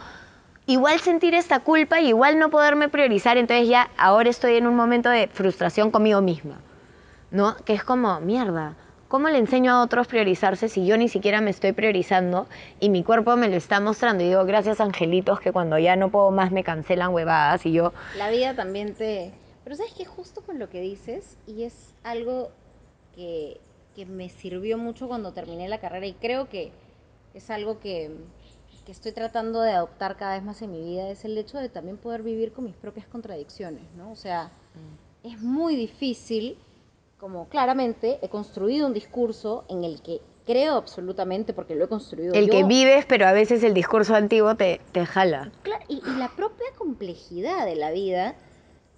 [0.68, 3.38] igual sentir esta culpa y igual no poderme priorizar.
[3.38, 6.60] Entonces ya ahora estoy en un momento de frustración conmigo misma,
[7.32, 7.56] ¿no?
[7.66, 8.76] Que es como, mierda,
[9.08, 12.48] ¿cómo le enseño a otros priorizarse si yo ni siquiera me estoy priorizando
[12.80, 14.24] y mi cuerpo me lo está mostrando?
[14.24, 17.94] Y digo, gracias angelitos, que cuando ya no puedo más me cancelan huevadas y yo,
[18.18, 19.34] La vida también te...
[19.64, 22.52] Pero sabes que justo con lo que dices, y es algo
[23.16, 23.60] que,
[23.96, 26.72] que me sirvió mucho cuando terminé la carrera, y creo que
[27.34, 28.12] es algo que,
[28.86, 31.70] que estoy tratando de adoptar cada vez más en mi vida, es el hecho de
[31.70, 34.12] también poder vivir con mis propias contradicciones, ¿no?
[34.12, 34.52] O sea,
[35.24, 36.58] es muy difícil,
[37.20, 42.34] como claramente he construido un discurso en el que creo absolutamente, porque lo he construido
[42.36, 45.52] el que vives, pero a veces el discurso antiguo te, te jala.
[45.88, 48.36] Y la propia complejidad de la vida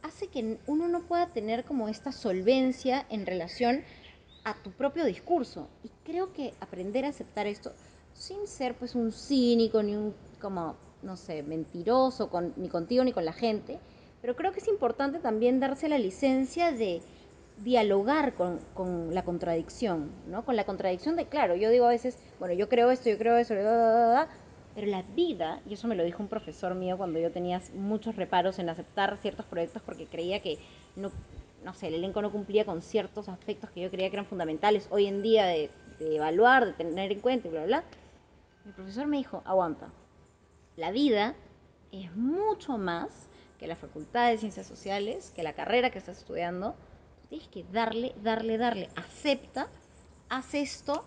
[0.04, 3.84] hace que uno no pueda tener como esta solvencia en relación
[4.44, 5.70] a tu propio discurso.
[5.84, 7.72] Y creo que aprender a aceptar esto
[8.18, 13.14] sin ser pues un cínico ni un como, no sé, mentiroso con, ni contigo ni
[13.14, 13.80] con la gente,
[14.22, 17.02] pero creo que es importante también darse la licencia de
[17.64, 20.46] dialogar con, con la contradicción, ¿no?
[20.46, 23.38] Con la contradicción de, claro, yo digo a veces, bueno, yo creo esto, yo creo
[23.38, 27.60] eso, pero la vida, y eso me lo dijo un profesor mío cuando yo tenía
[27.74, 30.60] muchos reparos en aceptar ciertos proyectos porque creía que
[30.96, 31.12] no,
[31.64, 34.88] no sé, el elenco no cumplía con ciertos aspectos que yo creía que eran fundamentales
[34.92, 37.84] hoy en día de, de evaluar, de tener en cuenta y bla, bla, bla.
[38.68, 39.88] Mi profesor me dijo, aguanta,
[40.76, 41.36] la vida
[41.94, 46.76] es mucho más que la facultad de ciencias sociales, que la carrera que estás estudiando.
[47.30, 48.90] Tienes que darle, darle, darle.
[48.98, 49.70] Acepta,
[50.28, 51.06] haz esto,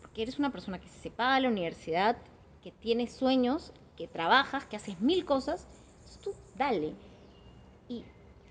[0.00, 2.18] porque eres una persona que se paga la universidad,
[2.62, 5.66] que tienes sueños, que trabajas, que haces mil cosas.
[5.96, 6.94] Entonces tú dale.
[7.88, 8.04] Y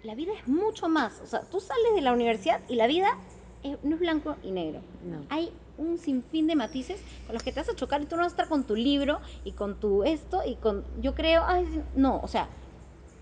[0.04, 1.22] la vida es mucho más.
[1.22, 3.18] O sea, tú sales de la universidad y la vida
[3.64, 4.82] es- no es blanco y negro.
[5.06, 5.26] No.
[5.30, 8.21] Hay un sinfín de matices con los que te vas a chocar y tú no
[8.21, 10.86] vas a estar con tu libro y con tu esto y con...
[11.01, 12.47] Yo creo, ay, no, o sea,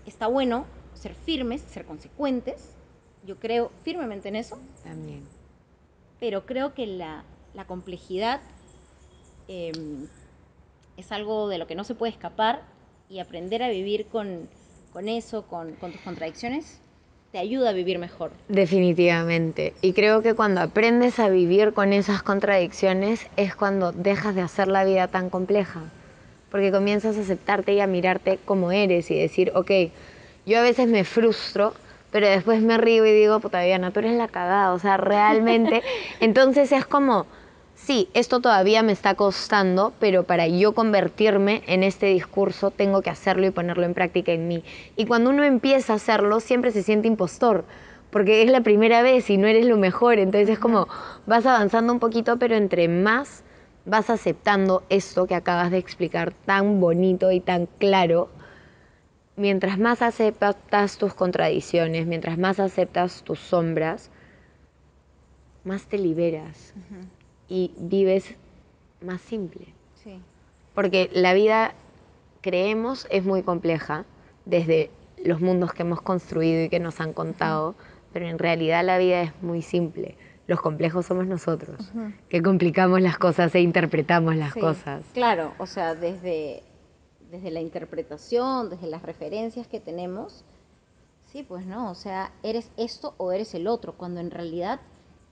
[0.06, 2.74] está bueno ser firmes, ser consecuentes.
[3.24, 5.26] Yo creo firmemente en eso, También.
[6.18, 8.40] pero creo que la, la complejidad
[9.48, 9.72] eh,
[10.96, 12.62] es algo de lo que no se puede escapar
[13.08, 14.48] y aprender a vivir con,
[14.92, 16.80] con eso, con, con tus contradicciones,
[17.32, 18.32] te ayuda a vivir mejor.
[18.48, 19.72] Definitivamente.
[19.82, 24.68] Y creo que cuando aprendes a vivir con esas contradicciones es cuando dejas de hacer
[24.68, 25.80] la vida tan compleja.
[26.50, 29.70] Porque comienzas a aceptarte y a mirarte como eres y decir, ok,
[30.46, 31.74] yo a veces me frustro
[32.10, 35.82] pero después me río y digo, puta Diana, tú eres la cagada, o sea, realmente.
[36.20, 37.26] Entonces es como,
[37.84, 43.10] sí, esto todavía me está costando, pero para yo convertirme en este discurso tengo que
[43.10, 44.62] hacerlo y ponerlo en práctica en mí.
[44.96, 47.64] Y cuando uno empieza a hacerlo, siempre se siente impostor,
[48.10, 50.88] porque es la primera vez y no eres lo mejor, entonces es como
[51.26, 53.42] vas avanzando un poquito, pero entre más
[53.84, 58.28] vas aceptando esto que acabas de explicar tan bonito y tan claro,
[59.36, 64.10] mientras más aceptas tus contradicciones, mientras más aceptas tus sombras,
[65.64, 66.74] más te liberas
[67.50, 68.36] y vives
[69.02, 69.66] más simple.
[70.02, 70.18] Sí.
[70.74, 71.74] Porque la vida,
[72.40, 74.06] creemos, es muy compleja
[74.46, 74.90] desde
[75.22, 77.74] los mundos que hemos construido y que nos han contado,
[78.12, 80.16] pero en realidad la vida es muy simple.
[80.46, 81.92] Los complejos somos nosotros,
[82.28, 85.04] que complicamos las cosas e interpretamos las Sí, cosas.
[85.12, 86.62] Claro, o sea, desde,
[87.30, 90.44] desde la interpretación, desde las referencias que tenemos,
[91.26, 94.80] sí, pues no, o sea, eres esto o eres el otro, cuando en realidad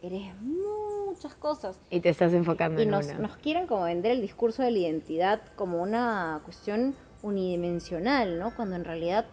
[0.02, 1.78] eres muchas cosas.
[1.90, 3.18] Y te estás enfocando Y en nos, una.
[3.18, 8.54] nos quieren como vender el discurso de la identidad como una cuestión unidimensional, ¿no?
[8.54, 9.24] Cuando en realidad,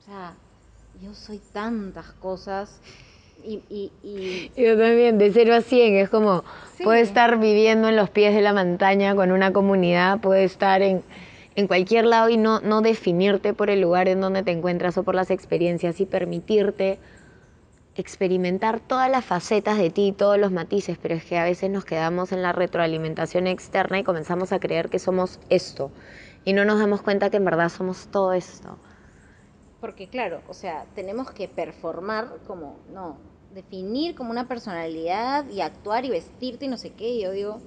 [0.00, 0.34] o sea,
[1.02, 2.80] yo soy tantas cosas
[3.44, 6.44] y, y, y Yo también, de 0 a 100, es como,
[6.76, 6.84] Sí.
[6.84, 11.02] puede estar viviendo en los pies de la montaña con una comunidad, puede estar en,
[11.56, 15.02] en cualquier lado y no, no definirte por el lugar en donde te encuentras o
[15.02, 16.98] por las experiencias y permitirte
[17.94, 21.84] experimentar todas las facetas de ti, todos los matices, pero es que a veces nos
[21.84, 25.90] quedamos en la retroalimentación externa y comenzamos a creer que somos esto
[26.44, 28.78] y no nos damos cuenta que en verdad somos todo esto.
[29.80, 33.18] Porque claro, o sea, tenemos que performar como, no,
[33.52, 37.10] definir como una personalidad y actuar y vestirte y no sé qué.
[37.10, 37.60] Y yo digo,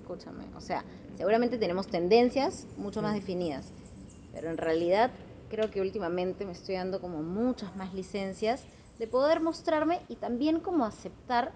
[0.00, 0.84] escúchame, o sea,
[1.16, 3.72] seguramente tenemos tendencias mucho más definidas,
[4.32, 5.10] pero en realidad
[5.50, 8.64] creo que últimamente me estoy dando como muchas más licencias
[8.98, 11.52] de poder mostrarme y también como aceptar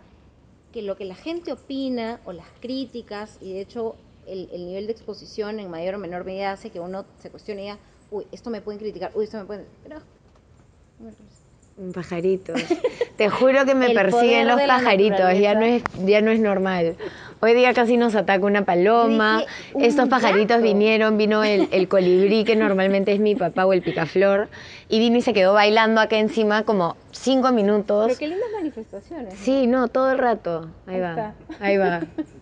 [0.73, 4.87] que lo que la gente opina o las críticas, y de hecho el, el nivel
[4.87, 7.79] de exposición en mayor o menor medida hace que uno se cuestione y diga,
[8.11, 9.67] uy, esto me pueden criticar, uy, esto me pueden...
[9.83, 10.01] Pero,
[11.95, 12.61] Pajaritos.
[13.17, 16.97] Te juro que me El persiguen los pajaritos, ya no, es, ya no es normal.
[17.43, 22.45] Hoy día casi nos ataca una paloma, dije, estos pajaritos vinieron, vino el, el colibrí,
[22.45, 24.49] que normalmente es mi papá o el picaflor,
[24.91, 28.09] y vino y se quedó bailando acá encima como cinco minutos.
[28.09, 29.35] Pero qué lindas manifestaciones.
[29.35, 29.41] ¿no?
[29.45, 30.69] Sí, no, todo el rato.
[30.87, 31.35] Ahí, Ahí va, está.
[31.61, 32.01] ahí va.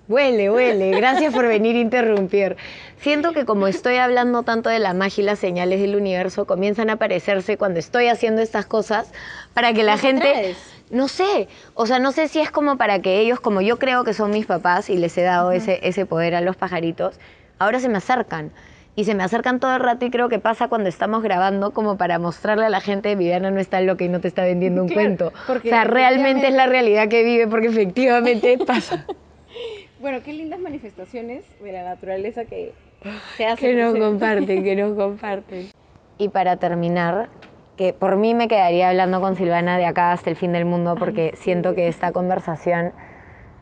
[0.08, 0.90] Huele, huele.
[0.90, 2.56] Gracias por venir a interrumpir.
[3.00, 6.90] Siento que como estoy hablando tanto de la magia y las señales del universo, comienzan
[6.90, 9.12] a aparecerse cuando estoy haciendo estas cosas
[9.54, 10.30] para que la ¿Qué gente...
[10.32, 10.56] traes?
[10.90, 14.04] No sé, o sea, no sé si es como para que ellos, como yo creo
[14.04, 17.18] que son mis papás y les he dado ese, ese poder a los pajaritos,
[17.58, 18.50] ahora se me acercan.
[18.96, 21.96] Y se me acercan todo el rato y creo que pasa cuando estamos grabando como
[21.96, 24.88] para mostrarle a la gente, Viviana no está loca y no te está vendiendo un
[24.88, 25.32] Claro, cuento.
[25.46, 29.06] porque o sea, realmente es la realidad que vive porque efectivamente pasa.
[30.00, 32.72] Bueno, qué lindas manifestaciones de la naturaleza que
[33.36, 33.76] se hacen.
[33.76, 35.70] que nos comparten, que nos comparten.
[36.18, 37.28] Y para terminar,
[37.78, 40.96] que por mí me quedaría hablando con Silvana de acá hasta el fin del mundo
[40.98, 42.92] porque siento que esta conversación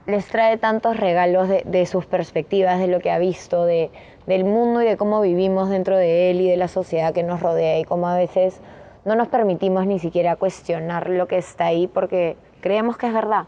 [0.06, 3.90] les trae tantos regalos de, de sus perspectivas, de lo que ha visto, de,
[4.26, 7.40] del mundo y de cómo vivimos dentro de él y de la sociedad que nos
[7.40, 8.60] rodea y cómo a veces
[9.04, 13.44] no nos permitimos ni siquiera cuestionar lo que está ahí porque creemos que es verdad.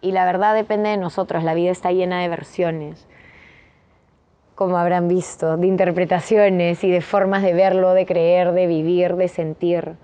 [0.00, 3.06] Y la verdad depende de nosotros, la vida está llena de versiones
[4.58, 9.28] como habrán visto, de interpretaciones y de formas de verlo, de creer, de vivir, de
[9.28, 9.94] sentir.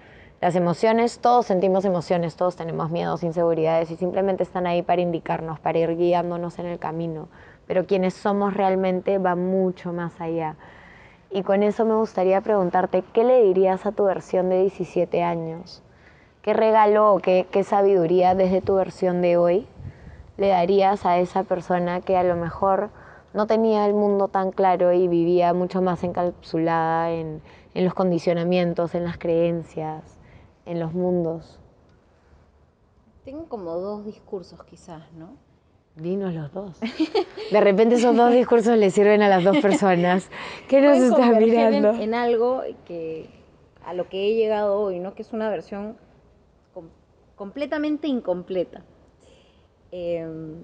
[0.40, 5.58] Las emociones, todos sentimos emociones, todos tenemos miedos, inseguridades y simplemente están ahí para indicarnos,
[5.58, 7.26] para ir guiándonos en el camino.
[7.66, 10.54] Pero quienes somos realmente va mucho más allá.
[11.32, 15.82] Y con eso me gustaría preguntarte, ¿qué le dirías a tu versión de 17 años?
[16.42, 19.66] ¿Qué regalo o qué, qué sabiduría desde tu versión de hoy
[20.36, 22.90] le darías a esa persona que a lo mejor
[23.34, 27.42] no tenía el mundo tan claro y vivía mucho más encapsulada en,
[27.74, 30.18] en los condicionamientos, en las creencias,
[30.64, 31.58] en los mundos?
[33.24, 35.30] Tengo como dos discursos quizás, ¿no?
[35.96, 36.80] Dinos los dos.
[37.52, 40.28] De repente esos dos discursos le sirven a las dos personas.
[40.68, 41.90] ¿Qué nos Pueden están en- mirando?
[42.02, 43.28] En, algo que
[43.86, 45.14] a lo que he llegado hoy, ¿no?
[45.14, 45.96] Que es una versión
[46.72, 46.88] com-
[47.36, 48.82] completamente incompleta.
[49.92, 50.56] Em,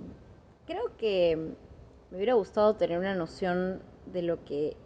[0.67, 1.53] creo que
[2.11, 4.77] me hubiera gustado tener una noción de lo que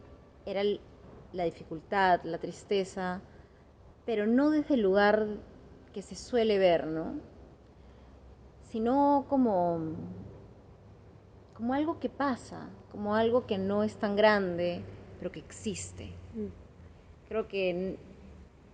[0.47, 0.81] era el-
[1.33, 3.20] la dificultad, la tristeza,
[4.05, 5.27] pero no desde el lugar
[5.93, 7.14] que se suele ver, ¿no?
[8.70, 9.81] Sino como,
[11.55, 14.83] como algo que pasa, como algo que no es tan grande,
[15.18, 16.11] pero que existe.
[17.29, 17.97] Creo que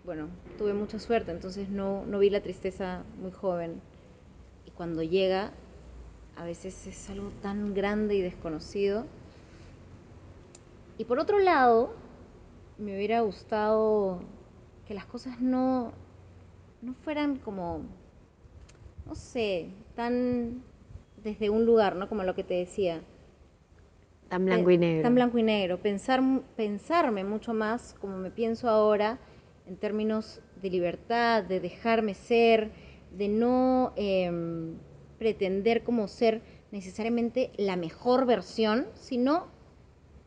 [0.05, 3.81] bueno, tuve mucha suerte, entonces no, no vi la tristeza muy joven.
[4.67, 5.53] Y cuando llega,
[6.41, 9.05] a veces es algo tan grande y desconocido.
[10.97, 11.93] Y por otro lado,
[12.79, 14.23] me hubiera gustado
[14.89, 15.93] que las cosas no,
[16.81, 17.83] no fueran como,
[19.07, 20.63] no sé, tan
[21.23, 22.09] desde un lugar, ¿no?
[22.09, 23.03] Como lo que te decía.
[24.31, 25.03] Tan blanco y negro.
[25.03, 25.77] Tan blanco y negro.
[25.77, 26.23] Pensar,
[26.57, 29.19] pensarme mucho más como me pienso ahora
[29.67, 32.71] en términos de libertad, de dejarme ser,
[33.11, 34.79] de no em,
[35.21, 36.41] pretender como ser
[36.71, 39.49] necesariamente la mejor versión, sino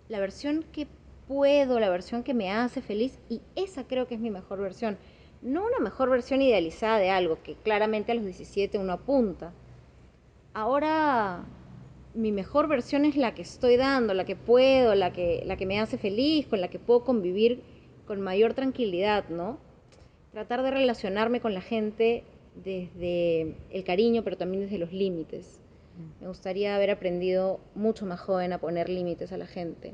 [0.07, 0.85] la versión que
[1.27, 4.99] puedo, la versión que me hace feliz y esa creo que es mi mejor versión.
[5.41, 9.51] No una mejor versión idealizada de algo que claramente a los 17 uno apunta.
[10.53, 11.43] Ahora
[12.13, 15.65] mi mejor versión es la que estoy dando, la que puedo, la que, la que
[15.65, 17.63] me hace feliz, con la que puedo convivir
[18.05, 19.57] con mayor tranquilidad, ¿no?
[20.33, 22.23] Tratar de relacionarme con la gente
[22.55, 25.59] desde el cariño, pero también desde los límites.
[26.19, 29.93] Me gustaría haber aprendido mucho más joven a poner límites a la gente.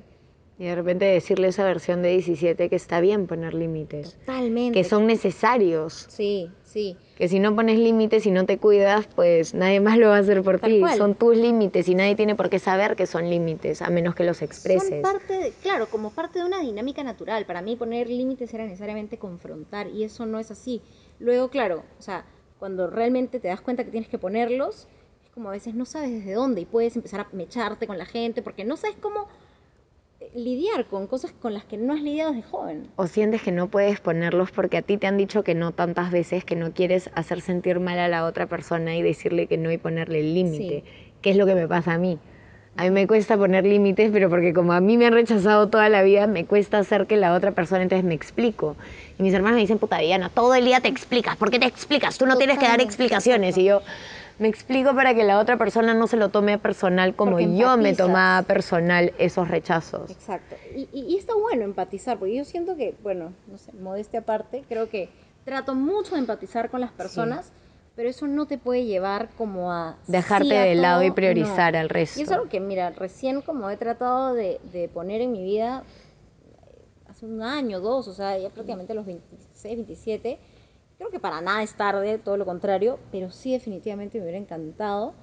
[0.57, 4.15] Y de repente decirle a esa versión de 17 que está bien poner límites.
[4.19, 4.77] Totalmente.
[4.77, 6.07] Que son necesarios.
[6.09, 6.97] Sí, sí.
[7.15, 10.19] Que si no pones límites y no te cuidas, pues nadie más lo va a
[10.19, 10.81] hacer por ti.
[10.97, 14.25] Son tus límites y nadie tiene por qué saber que son límites, a menos que
[14.25, 14.89] los expreses.
[14.89, 17.45] Son parte, claro, como parte de una dinámica natural.
[17.45, 20.81] Para mí poner límites era necesariamente confrontar y eso no es así.
[21.19, 22.25] Luego, claro, o sea,
[22.59, 24.87] cuando realmente te das cuenta que tienes que ponerlos,
[25.23, 28.05] es como a veces no sabes desde dónde y puedes empezar a mecharte con la
[28.05, 29.27] gente porque no sabes cómo
[30.35, 32.87] lidiar con cosas con las que no has lidiado desde joven.
[32.97, 36.11] O sientes que no puedes ponerlos porque a ti te han dicho que no tantas
[36.11, 39.71] veces, que no quieres hacer sentir mal a la otra persona y decirle que no
[39.71, 40.83] y ponerle el límite,
[41.21, 42.19] que es lo que me pasa a mí.
[42.79, 45.89] A mí me cuesta poner límites, pero porque como a mí me han rechazado toda
[45.89, 48.77] la vida, me cuesta hacer que la otra persona entonces me explico.
[49.17, 51.65] Y mis hermanos me dicen, puta Diana, todo el día te explicas, ¿por qué te
[51.65, 52.17] explicas?
[52.17, 53.57] Tú no tienes que dar explicaciones.
[53.57, 53.81] Y yo,
[54.37, 57.95] me explico para que la otra persona no se lo tome personal como yo me
[57.95, 60.09] tomaba personal esos rechazos.
[60.09, 60.55] Exacto.
[60.73, 64.89] Y, y, está bueno empatizar, porque yo siento que, bueno, no sé, modestia aparte, creo
[64.89, 65.09] que
[65.43, 67.51] trato mucho de empatizar con las personas.
[67.99, 69.97] Pero eso no te puede llevar como a...
[70.07, 72.17] Dejarte de lado y priorizar al resto.
[72.17, 75.83] Y es algo que, mira, recién como he tratado de, de poner en mi vida
[77.09, 80.39] hace un año, dos, o sea, ya prácticamente los 26, 27,
[80.97, 85.13] Creo que para nada es tarde, todo lo contrario, pero sí definitivamente me hubiera encantado.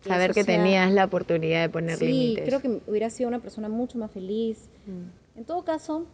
[0.00, 2.44] Saber que tenías la oportunidad de poner límites.
[2.44, 4.70] Sí, creo que hubiera sido una persona mucho más feliz.
[4.86, 5.38] Mm.
[5.38, 6.06] En todo caso,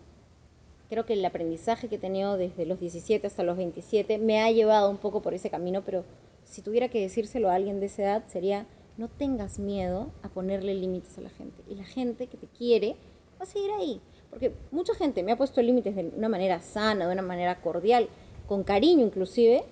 [0.88, 4.50] creo que el aprendizaje que he tenido desde los 17 hasta los 27 me ha
[4.50, 6.04] llevado un poco por ese camino, pero
[6.44, 8.66] si tuviera que decírselo a alguien de esa edad sería,
[8.96, 11.62] no tengas miedo a ponerle límites a la gente.
[11.68, 12.96] Y la gente que te quiere
[13.38, 14.00] va a seguir ahí.
[14.30, 18.08] Porque mucha gente me ha puesto límites de una manera sana, de una manera cordial
[18.46, 19.64] con cariño inclusive,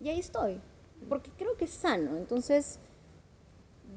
[0.00, 0.58] y ahí estoy,
[1.08, 2.16] porque creo que es sano.
[2.16, 2.80] Entonces,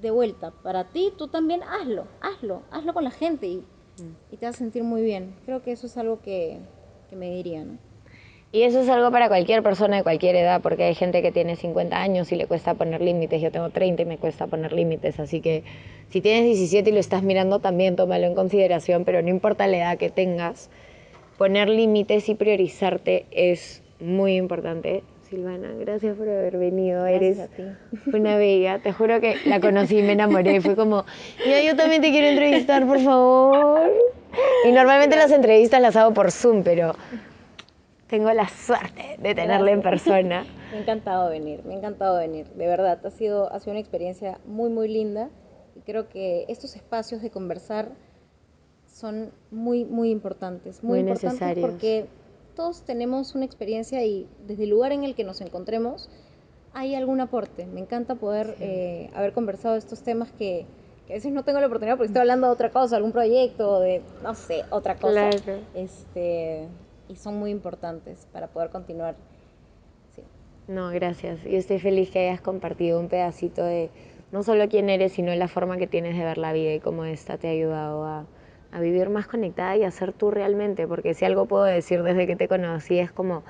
[0.02, 3.66] de vuelta, para ti, tú también hazlo, hazlo, hazlo con la gente y,
[3.98, 5.34] te vas a sentir muy bien.
[5.46, 6.58] Creo que eso es algo que,
[7.10, 7.66] que me diría.
[8.52, 11.56] Y eso es algo para cualquier persona de cualquier edad, porque hay gente que tiene
[11.56, 13.42] 50 años y le cuesta poner límites.
[13.42, 15.20] Yo tengo 30 y me cuesta poner límites.
[15.20, 15.64] Así que
[16.10, 19.78] si tienes 17 y lo estás mirando, también tómalo en consideración, pero no importa la
[19.78, 20.70] edad que tengas,
[21.40, 25.02] poner límites y priorizarte es muy importante.
[25.34, 27.08] Silvana, gracias por haber venido.
[27.08, 27.40] Eres
[28.14, 28.78] una bella.
[28.78, 30.62] Te juro que la conocí y me enamoré.
[30.62, 31.06] Fue como,
[31.44, 33.92] ya yo también te quiero entrevistar, por favor.
[34.64, 36.94] Y normalmente las entrevistas las hago por Zoom, pero
[38.06, 40.46] tengo la suerte de tenerla en persona.
[40.72, 42.46] Me ha encantado venir, me ha encantado venir.
[42.50, 45.32] De verdad, ha sido, ha sido una experiencia muy, muy linda.
[45.76, 47.90] Y creo que estos espacios de conversar
[48.86, 50.84] son muy, muy importantes.
[50.84, 51.68] Muy, necesarios.
[51.68, 52.06] Porque
[52.56, 56.10] todos tenemos una experiencia y desde el lugar en el que nos encontremos
[56.74, 57.66] hay algún aporte.
[57.66, 60.66] Me encanta poder eh, haber conversado estos temas que,
[61.10, 64.02] a veces no tengo la oportunidad porque estoy hablando de otra cosa, algún proyecto, de,
[64.24, 65.30] no sé, otra cosa.
[65.76, 66.68] Este,
[67.10, 69.16] y son muy importantes para poder continuar.
[70.68, 71.44] No, gracias.
[71.44, 73.90] Yo estoy feliz que hayas compartido un pedacito de
[74.32, 77.04] no solo quién eres, sino la forma que tienes de ver la vida y cómo
[77.06, 78.26] esta te ha ayudado a
[78.74, 82.26] a vivir más conectada y a ser tú realmente, porque si algo puedo decir desde
[82.26, 83.44] que te conocí es como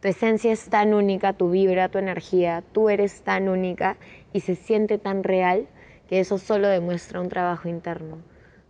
[0.00, 3.96] tu esencia es tan única, tu vibra, tu energía, tú eres tan única
[4.32, 5.66] y se siente tan real
[6.08, 8.18] que eso solo demuestra un trabajo interno.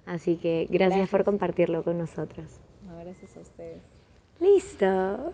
[0.06, 2.60] Así que gracias, por compartirlo con nosotros.
[3.04, 3.82] gracias a ustedes.
[4.40, 5.32] Listo.